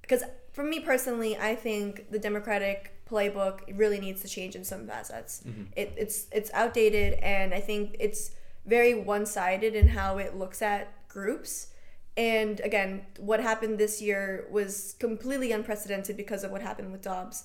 Because 0.00 0.22
for 0.52 0.64
me 0.64 0.80
personally, 0.80 1.36
I 1.36 1.54
think 1.54 2.10
the 2.10 2.18
Democratic 2.18 2.92
playbook 3.08 3.60
really 3.76 4.00
needs 4.00 4.22
to 4.22 4.28
change 4.28 4.56
in 4.56 4.64
some 4.64 4.86
facets. 4.86 5.42
Mm-hmm. 5.46 5.64
It, 5.76 5.94
it's 5.96 6.26
it's 6.32 6.50
outdated, 6.54 7.14
and 7.14 7.54
I 7.54 7.60
think 7.60 7.96
it's 8.00 8.32
very 8.64 8.94
one-sided 8.94 9.74
in 9.74 9.88
how 9.88 10.18
it 10.18 10.36
looks 10.36 10.62
at 10.62 11.08
groups. 11.08 11.68
And 12.16 12.60
again, 12.60 13.06
what 13.18 13.40
happened 13.40 13.78
this 13.78 14.00
year 14.00 14.46
was 14.50 14.96
completely 14.98 15.52
unprecedented 15.52 16.16
because 16.16 16.42
of 16.42 16.50
what 16.50 16.62
happened 16.62 16.90
with 16.90 17.02
Dobbs. 17.02 17.44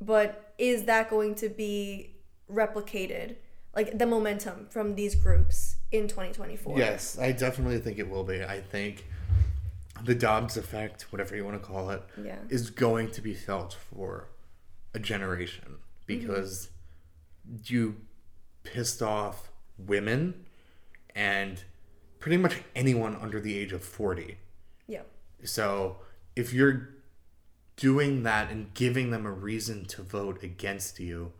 But 0.00 0.54
is 0.58 0.84
that 0.84 1.08
going 1.08 1.34
to 1.36 1.48
be 1.48 2.16
replicated, 2.52 3.36
like 3.74 3.98
the 3.98 4.06
momentum 4.06 4.66
from 4.70 4.94
these 4.94 5.14
groups 5.14 5.76
in 5.92 6.08
2024? 6.08 6.78
Yes, 6.78 7.18
I 7.18 7.32
definitely 7.32 7.78
think 7.78 7.98
it 7.98 8.08
will 8.08 8.24
be. 8.24 8.42
I 8.42 8.60
think 8.60 9.06
the 10.04 10.14
Dobbs 10.14 10.56
effect, 10.56 11.12
whatever 11.12 11.36
you 11.36 11.44
want 11.44 11.60
to 11.60 11.66
call 11.66 11.90
it, 11.90 12.02
Yeah. 12.22 12.38
is 12.48 12.70
going 12.70 13.10
to 13.12 13.20
be 13.20 13.34
felt 13.34 13.74
for 13.74 14.28
a 14.94 14.98
generation 14.98 15.78
mm-hmm. 16.06 16.06
because 16.06 16.70
you 17.64 17.96
pissed 18.62 19.02
off 19.02 19.50
women 19.78 20.46
and 21.14 21.64
pretty 22.18 22.36
much 22.36 22.58
anyone 22.76 23.16
under 23.16 23.40
the 23.40 23.56
age 23.58 23.72
of 23.72 23.82
40. 23.82 24.36
Yeah. 24.86 25.02
So 25.44 25.96
if 26.36 26.52
you're 26.52 26.90
doing 27.76 28.22
that 28.24 28.50
and 28.50 28.72
giving 28.74 29.10
them 29.10 29.24
a 29.24 29.32
reason 29.32 29.86
to 29.86 30.02
vote 30.02 30.42
against 30.42 31.00
you, 31.00 31.32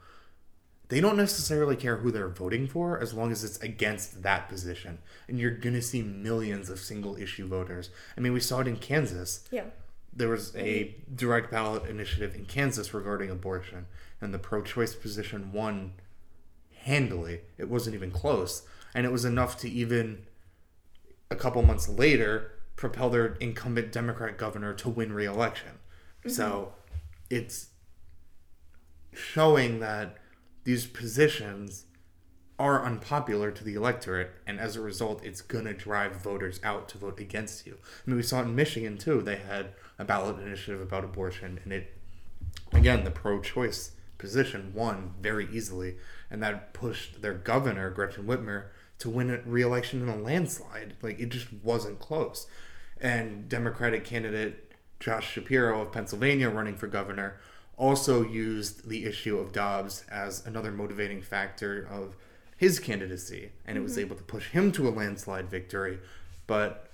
they 0.90 1.00
don't 1.00 1.16
necessarily 1.16 1.76
care 1.76 1.98
who 1.98 2.11
they're 2.11 2.29
voting 2.29 2.66
for 2.66 3.00
as 3.00 3.14
long 3.14 3.31
as 3.31 3.44
it's 3.44 3.59
against 3.61 4.22
that 4.24 4.48
position. 4.48 4.98
And 5.29 5.38
you're 5.38 5.53
going 5.53 5.74
to 5.74 5.83
see 5.83 6.03
millions 6.03 6.68
of 6.68 6.81
single 6.81 7.16
issue 7.16 7.46
voters. 7.46 7.90
I 8.16 8.20
mean, 8.20 8.33
we 8.33 8.40
saw 8.40 8.59
it 8.59 8.66
in 8.66 8.76
Kansas. 8.76 9.48
Yeah. 9.53 9.66
There 10.12 10.29
was 10.29 10.55
a 10.57 10.96
direct 11.14 11.53
ballot 11.53 11.88
initiative 11.88 12.35
in 12.35 12.44
Kansas 12.44 12.92
regarding 12.92 13.31
abortion, 13.31 13.87
and 14.20 14.35
the 14.35 14.40
pro 14.40 14.62
choice 14.62 14.96
position 14.96 15.53
won 15.53 15.92
handily. 16.74 17.42
It 17.57 17.68
wasn't 17.68 17.94
even 17.94 18.11
close. 18.11 18.66
And 18.92 19.07
it 19.07 19.12
was 19.12 19.24
enough 19.24 19.57
to 19.59 19.70
even, 19.70 20.26
a 21.31 21.37
couple 21.37 21.62
months 21.62 21.88
later, 21.88 22.50
propel 22.74 23.11
their 23.11 23.35
incumbent 23.35 23.92
Democrat 23.92 24.37
governor 24.37 24.74
to 24.74 24.88
win 24.88 25.12
re 25.12 25.24
election. 25.24 25.79
So 26.26 26.42
mm-hmm. 26.42 27.37
it's 27.37 27.68
showing 29.12 29.79
that 29.79 30.16
these 30.64 30.87
positions 30.87 31.87
are 32.59 32.85
unpopular 32.85 33.51
to 33.51 33.64
the 33.64 33.75
electorate, 33.75 34.33
and 34.46 34.61
as 34.61 34.77
a 34.77 34.81
result, 34.81 35.25
it's 35.25 35.40
gonna 35.40 35.73
drive 35.73 36.16
voters 36.16 36.61
out 36.62 36.88
to 36.90 36.99
vote 36.99 37.18
against 37.18 37.66
you. 37.66 37.79
I 37.83 38.11
mean, 38.11 38.16
we 38.16 38.23
saw 38.23 38.42
in 38.42 38.55
Michigan 38.55 38.99
too. 38.99 39.23
They 39.23 39.37
had 39.37 39.70
a 39.99 40.05
ballot 40.05 40.38
initiative 40.38 40.81
about 40.81 41.05
abortion, 41.05 41.59
and 41.64 41.73
it, 41.73 41.96
again, 42.73 43.05
the 43.05 43.11
pro-choice 43.11 43.92
position 44.18 44.73
won 44.75 45.14
very 45.20 45.49
easily, 45.51 45.96
and 46.31 46.42
that 46.42 46.75
pushed 46.75 47.23
their 47.23 47.33
governor 47.33 47.90
Gretchen 47.90 48.27
Whitmer 48.27 48.66
to 48.99 49.09
win 49.09 49.31
a 49.31 49.40
re-election 49.46 50.03
in 50.03 50.09
a 50.09 50.16
landslide. 50.16 50.94
Like 51.01 51.18
it 51.18 51.31
just 51.31 51.53
wasn't 51.62 51.99
close. 51.99 52.46
And 53.01 53.49
Democratic 53.49 54.05
candidate 54.05 54.73
Josh 55.01 55.33
Shapiro 55.33 55.81
of 55.81 55.92
Pennsylvania 55.92 56.51
running 56.51 56.77
for 56.77 56.87
governor 56.87 57.40
also 57.81 58.23
used 58.23 58.88
the 58.88 59.07
issue 59.07 59.38
of 59.38 59.53
Dobbs 59.53 60.05
as 60.11 60.47
another 60.47 60.71
motivating 60.71 61.23
factor 61.23 61.88
of 61.90 62.14
his 62.57 62.79
candidacy, 62.79 63.53
and 63.66 63.79
it 63.79 63.81
was 63.81 63.97
able 63.97 64.14
to 64.16 64.23
push 64.23 64.51
him 64.51 64.71
to 64.73 64.87
a 64.87 64.90
landslide 64.90 65.49
victory. 65.51 65.99
But 66.47 66.90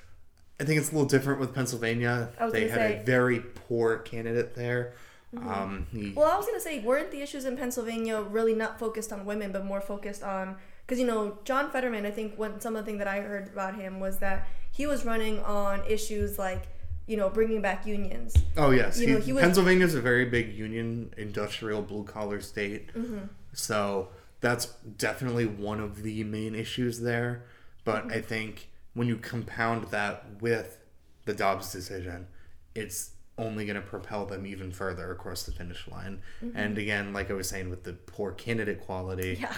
I 0.60 0.64
think 0.64 0.78
it's 0.80 0.90
a 0.90 0.92
little 0.94 1.08
different 1.08 1.40
with 1.40 1.52
Pennsylvania. 1.54 2.30
They 2.52 2.68
had 2.68 2.74
say- 2.78 2.92
Mm-hmm. 2.92 3.02
a 3.02 3.04
very 3.04 3.40
poor 3.40 3.98
candidate 3.98 4.54
there. 4.54 4.94
Um, 5.36 5.86
he, 5.92 6.12
Well, 6.16 6.30
I 6.30 6.36
was 6.36 6.46
gonna 6.46 6.60
say, 6.60 6.78
weren't 6.78 7.10
the 7.10 7.20
issues 7.20 7.44
in 7.44 7.56
Pennsylvania 7.56 8.20
really 8.22 8.54
not 8.54 8.78
focused 8.78 9.12
on 9.12 9.26
women, 9.26 9.50
but 9.52 9.64
more 9.64 9.80
focused 9.80 10.22
on 10.22 10.56
because 10.86 11.00
you 11.00 11.06
know 11.06 11.38
John 11.44 11.68
Fetterman. 11.70 12.06
I 12.06 12.12
think 12.12 12.38
one 12.38 12.60
some 12.60 12.76
of 12.76 12.84
the 12.84 12.90
thing 12.90 12.98
that 12.98 13.08
I 13.08 13.20
heard 13.20 13.48
about 13.48 13.74
him 13.74 13.98
was 13.98 14.18
that 14.18 14.46
he 14.70 14.86
was 14.86 15.04
running 15.04 15.40
on 15.40 15.82
issues 15.88 16.38
like 16.38 16.68
you 17.06 17.16
know 17.16 17.28
bringing 17.30 17.60
back 17.62 17.86
unions. 17.86 18.34
oh 18.56 18.70
yes, 18.70 18.98
you 19.00 19.06
he, 19.06 19.12
know, 19.14 19.20
he 19.20 19.32
was- 19.32 19.42
Pennsylvania's 19.42 19.94
a 19.94 20.00
very 20.00 20.24
big 20.26 20.54
union, 20.54 21.12
industrial, 21.16 21.82
blue 21.82 22.04
collar 22.04 22.40
state. 22.40 22.92
Mm-hmm. 22.94 23.18
So 23.52 24.08
that's 24.40 24.66
definitely 24.98 25.46
one 25.46 25.80
of 25.80 26.02
the 26.02 26.22
main 26.24 26.54
issues 26.54 27.00
there. 27.00 27.44
But 27.84 28.04
Mm-hmm. 28.04 28.12
I 28.18 28.20
think 28.20 28.68
when 28.94 29.06
you 29.08 29.16
compound 29.16 29.84
that 29.90 30.24
with 30.40 30.78
the 31.24 31.34
Dobbs 31.34 31.70
decision, 31.72 32.26
it's 32.74 33.10
only 33.38 33.66
going 33.66 33.76
to 33.76 33.86
propel 33.86 34.24
them 34.26 34.46
even 34.46 34.72
further 34.72 35.10
across 35.12 35.42
the 35.44 35.52
finish 35.52 35.86
line. 35.88 36.20
And 36.54 36.78
again, 36.78 37.12
like 37.12 37.30
I 37.30 37.34
was 37.34 37.48
saying, 37.48 37.68
with 37.70 37.84
the 37.84 37.92
poor 37.92 38.32
candidate 38.32 38.80
quality, 38.80 39.36
Mm-hmm. 39.36 39.42
Yeah. 39.44 39.54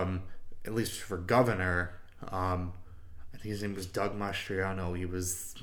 um, 0.00 0.22
at 0.64 0.74
least 0.74 1.00
for 1.00 1.16
governor, 1.18 1.94
um, 2.30 2.72
I 3.32 3.38
think 3.38 3.50
his 3.52 3.62
name 3.62 3.74
was 3.74 3.86
Doug 3.86 4.18
Mastriano. 4.18 4.96
He 4.96 5.06
was 5.06 5.54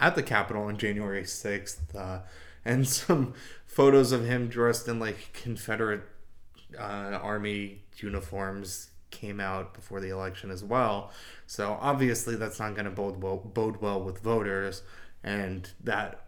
at 0.00 0.16
the 0.16 0.22
Capitol 0.22 0.64
on 0.64 0.78
January 0.78 1.22
6th, 1.22 1.94
uh, 1.94 2.20
and 2.64 2.88
some 3.00 3.34
photos 3.66 4.10
of 4.10 4.26
him 4.26 4.48
dressed 4.48 4.88
in 4.88 4.98
like 4.98 5.32
Confederate 5.32 6.02
uh, 6.78 7.18
Army 7.22 7.82
uniforms 7.96 8.90
came 9.10 9.40
out 9.40 9.74
before 9.74 10.00
the 10.00 10.08
election 10.08 10.50
as 10.50 10.64
well. 10.64 11.12
So 11.46 11.78
obviously, 11.80 12.36
that's 12.36 12.58
not 12.58 12.74
going 12.74 12.84
to 12.86 12.90
bode 12.90 13.22
well, 13.22 13.36
bode 13.36 13.80
well 13.80 14.00
with 14.00 14.20
voters, 14.20 14.82
and 15.22 15.70
that 15.84 16.26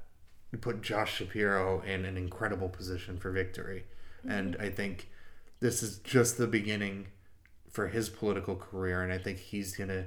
put 0.60 0.82
Josh 0.82 1.16
Shapiro 1.16 1.80
in 1.80 2.04
an 2.04 2.16
incredible 2.16 2.68
position 2.68 3.16
for 3.16 3.30
victory. 3.30 3.84
And 4.28 4.56
I 4.60 4.68
think 4.68 5.08
this 5.60 5.82
is 5.82 5.98
just 5.98 6.36
the 6.36 6.46
beginning 6.46 7.06
for 7.70 7.88
his 7.88 8.10
political 8.10 8.56
career, 8.56 9.02
and 9.02 9.12
I 9.12 9.18
think 9.18 9.38
he's 9.38 9.74
going 9.74 9.88
to 9.88 10.04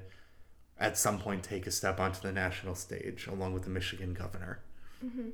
at 0.80 0.98
some 0.98 1.20
point 1.20 1.44
take 1.44 1.66
a 1.68 1.72
step 1.72 2.00
onto 2.00 2.22
the 2.22 2.32
national 2.32 2.76
stage 2.76 3.28
along 3.28 3.54
with 3.54 3.64
the 3.64 3.70
Michigan 3.70 4.14
governor. 4.14 4.60
Mm-hmm. 5.04 5.30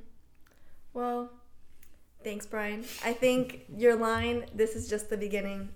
Well, 0.94 1.30
thanks, 2.22 2.46
Brian. 2.46 2.84
I 3.04 3.12
think 3.12 3.62
your 3.74 3.96
line, 3.96 4.46
this 4.54 4.76
is 4.76 4.88
just 4.88 5.10
the 5.10 5.16
beginning, 5.16 5.70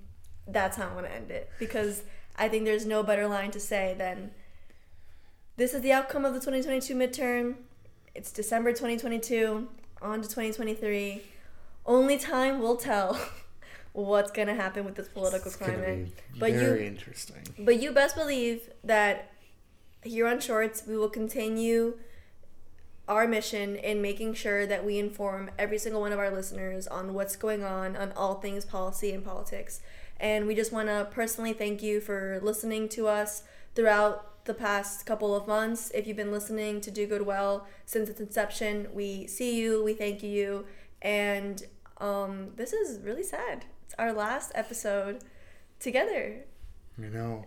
that's 0.47 0.77
how 0.77 0.89
I 0.89 0.95
want 0.95 1.07
to 1.07 1.13
end 1.13 1.31
it. 1.31 1.51
Because 1.59 2.03
I 2.37 2.49
think 2.49 2.65
there's 2.65 2.87
no 2.87 3.03
better 3.03 3.27
line 3.27 3.51
to 3.53 3.61
say 3.61 3.95
than 3.99 4.31
this 5.57 5.75
is 5.75 5.81
the 5.81 5.93
outcome 5.93 6.25
of 6.25 6.35
the 6.35 6.41
2022 6.41 6.95
midterm. 6.95 7.55
It's 8.15 8.31
December 8.31 8.71
2022, 8.71 9.69
on 10.03 10.23
to 10.23 10.29
2023. 10.29 11.23
Only 11.85 12.19
time 12.19 12.61
will 12.61 12.77
tell 12.77 13.19
what's 13.93 14.31
going 14.31 14.49
to 14.49 14.55
happen 14.55 14.85
with 14.85 14.95
this 14.95 15.09
political 15.09 15.49
It's 15.49 15.57
climate. 15.57 16.13
But 16.39 16.53
you 16.53 16.61
very 16.61 16.87
interesting. 16.87 17.43
but 17.59 17.81
you 17.81 17.93
best 17.93 18.15
believe 18.15 18.69
that 18.85 19.33
here 20.07 20.27
on 20.27 20.41
Shorts, 20.41 20.85
we 20.87 20.97
will 20.97 21.09
continue 21.09 21.99
our 23.09 23.27
mission 23.29 23.77
in 23.77 24.03
making 24.03 24.35
sure 24.35 24.67
that 24.67 24.85
we 24.85 24.99
inform 24.99 25.51
every 25.59 25.79
single 25.79 26.01
one 26.01 26.13
of 26.13 26.19
our 26.19 26.31
listeners 26.31 26.87
on 26.87 27.15
what's 27.15 27.37
going 27.37 27.63
on 27.63 27.97
on 27.97 28.13
all 28.13 28.37
things 28.37 28.65
policy 28.65 29.13
and 29.13 29.25
politics. 29.25 29.81
And 30.19 30.47
we 30.47 30.55
just 30.55 30.73
want 30.73 30.89
to 30.89 31.09
personally 31.11 31.53
thank 31.53 31.83
you 31.83 32.01
for 32.01 32.41
listening 32.43 32.89
to 32.91 33.07
us 33.07 33.43
throughout 33.75 34.45
the 34.47 34.55
past 34.55 35.07
couple 35.07 35.35
of 35.37 35.47
months. 35.47 35.91
If 35.95 36.07
you've 36.07 36.17
been 36.17 36.33
listening 36.33 36.81
to 36.81 36.91
Do 36.91 37.07
Good 37.07 37.23
Well 37.23 37.67
since 37.85 38.09
its 38.09 38.21
inception, 38.21 38.89
we 38.93 39.27
see 39.27 39.57
you, 39.57 39.85
we 39.85 39.93
thank 39.95 40.23
you, 40.23 40.65
and 41.03 41.63
um, 41.99 42.51
this 42.57 42.73
is 42.73 43.01
really 43.01 43.23
sad. 43.23 43.67
It's 43.85 43.95
our 43.99 44.13
last 44.13 44.53
episode 44.55 45.23
together. 45.79 46.45
You 46.99 47.11
know. 47.11 47.47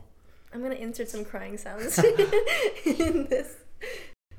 I'm 0.54 0.62
gonna 0.62 0.76
insert 0.76 1.10
some 1.10 1.26
crying 1.26 1.58
sounds 1.58 1.98
in 2.86 3.28
this. 3.28 3.56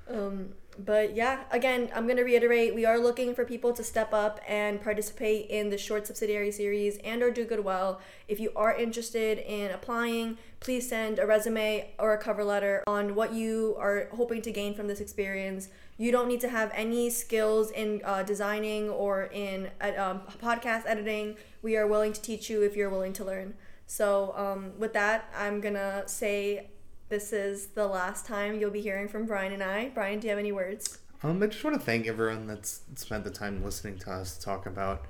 Um, 0.08 0.50
but 0.84 1.14
yeah, 1.14 1.44
again, 1.50 1.90
I'm 1.94 2.06
gonna 2.08 2.24
reiterate: 2.24 2.74
we 2.74 2.84
are 2.84 2.98
looking 2.98 3.34
for 3.34 3.44
people 3.44 3.72
to 3.74 3.84
step 3.84 4.12
up 4.12 4.40
and 4.48 4.82
participate 4.82 5.50
in 5.50 5.70
the 5.70 5.78
short 5.78 6.06
subsidiary 6.06 6.50
series 6.50 6.96
and 6.98 7.22
or 7.22 7.30
do 7.30 7.44
good 7.44 7.64
well. 7.64 8.00
If 8.28 8.40
you 8.40 8.52
are 8.56 8.74
interested 8.74 9.38
in 9.38 9.70
applying, 9.70 10.38
please 10.58 10.88
send 10.88 11.18
a 11.18 11.26
resume 11.26 11.92
or 11.98 12.14
a 12.14 12.18
cover 12.18 12.44
letter 12.44 12.82
on 12.86 13.14
what 13.14 13.32
you 13.32 13.76
are 13.78 14.08
hoping 14.12 14.42
to 14.42 14.50
gain 14.50 14.74
from 14.74 14.88
this 14.88 15.00
experience. 15.00 15.68
You 15.96 16.12
don't 16.12 16.28
need 16.28 16.40
to 16.40 16.48
have 16.48 16.70
any 16.74 17.10
skills 17.10 17.70
in 17.70 18.00
uh, 18.04 18.22
designing 18.22 18.88
or 18.88 19.24
in 19.24 19.70
uh, 19.80 19.92
um, 19.98 20.22
podcast 20.42 20.84
editing. 20.86 21.36
We 21.62 21.76
are 21.76 21.86
willing 21.86 22.14
to 22.14 22.20
teach 22.20 22.48
you 22.48 22.62
if 22.62 22.74
you're 22.74 22.90
willing 22.90 23.12
to 23.14 23.24
learn. 23.24 23.54
So, 23.94 24.32
um, 24.36 24.78
with 24.78 24.92
that, 24.92 25.24
I'm 25.36 25.60
gonna 25.60 26.04
say 26.06 26.68
this 27.08 27.32
is 27.32 27.66
the 27.74 27.88
last 27.88 28.24
time 28.24 28.54
you'll 28.60 28.70
be 28.70 28.80
hearing 28.80 29.08
from 29.08 29.26
Brian 29.26 29.52
and 29.52 29.64
I. 29.64 29.88
Brian, 29.88 30.20
do 30.20 30.28
you 30.28 30.30
have 30.30 30.38
any 30.38 30.52
words? 30.52 30.98
Um, 31.24 31.42
I 31.42 31.48
just 31.48 31.64
want 31.64 31.74
to 31.74 31.84
thank 31.84 32.06
everyone 32.06 32.46
that's 32.46 32.82
spent 32.94 33.24
the 33.24 33.32
time 33.32 33.64
listening 33.64 33.98
to 33.98 34.12
us 34.12 34.38
talk 34.38 34.64
about 34.64 35.06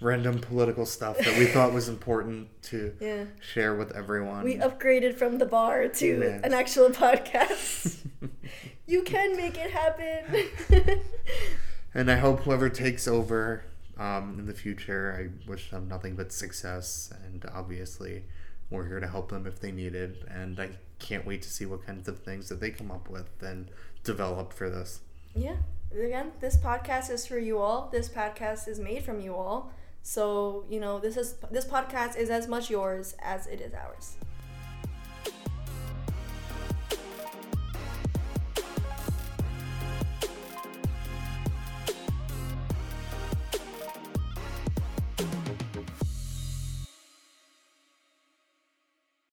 random 0.00 0.38
political 0.38 0.86
stuff 0.86 1.18
that 1.18 1.38
we 1.38 1.44
thought 1.44 1.74
was 1.74 1.90
important 1.90 2.48
to 2.62 2.94
Yeah. 3.00 3.24
share 3.42 3.74
with 3.74 3.92
everyone. 3.94 4.44
We 4.44 4.56
upgraded 4.56 5.16
from 5.18 5.36
the 5.36 5.44
bar 5.44 5.88
to 5.88 6.06
Yes. 6.20 6.40
an 6.42 6.54
actual 6.54 6.88
podcast. 6.88 7.98
you 8.86 9.02
can 9.02 9.36
make 9.36 9.58
it 9.58 9.70
happen. 9.72 11.00
and 11.94 12.10
I 12.10 12.16
hope 12.16 12.40
whoever 12.40 12.70
takes 12.70 13.06
over 13.06 13.66
um, 13.98 14.36
in 14.38 14.46
the 14.46 14.54
future, 14.54 15.16
I 15.18 15.48
wish 15.50 15.70
them 15.70 15.88
nothing 15.88 16.16
but 16.16 16.32
success. 16.32 17.12
And 17.24 17.44
obviously, 17.52 18.24
we're 18.70 18.86
here 18.86 19.00
to 19.00 19.08
help 19.08 19.30
them 19.30 19.46
if 19.46 19.60
they 19.60 19.72
need 19.72 19.94
it. 19.94 20.22
And 20.28 20.58
I 20.60 20.70
can't 20.98 21.26
wait 21.26 21.42
to 21.42 21.50
see 21.50 21.66
what 21.66 21.86
kinds 21.86 22.08
of 22.08 22.20
things 22.20 22.48
that 22.48 22.60
they 22.60 22.70
come 22.70 22.90
up 22.90 23.08
with 23.10 23.28
and 23.42 23.70
develop 24.04 24.52
for 24.52 24.70
this. 24.70 25.00
yeah. 25.34 25.56
Again, 25.92 26.32
this 26.40 26.56
podcast 26.56 27.10
is 27.10 27.26
for 27.26 27.38
you 27.38 27.58
all. 27.58 27.90
This 27.92 28.08
podcast 28.08 28.66
is 28.66 28.80
made 28.80 29.04
from 29.04 29.20
you 29.20 29.34
all. 29.34 29.72
So, 30.02 30.64
you 30.70 30.80
know, 30.80 30.98
this 30.98 31.18
is 31.18 31.34
this 31.50 31.66
podcast 31.66 32.16
is 32.16 32.30
as 32.30 32.48
much 32.48 32.70
yours 32.70 33.14
as 33.20 33.46
it 33.46 33.60
is 33.60 33.74
ours. 33.74 34.16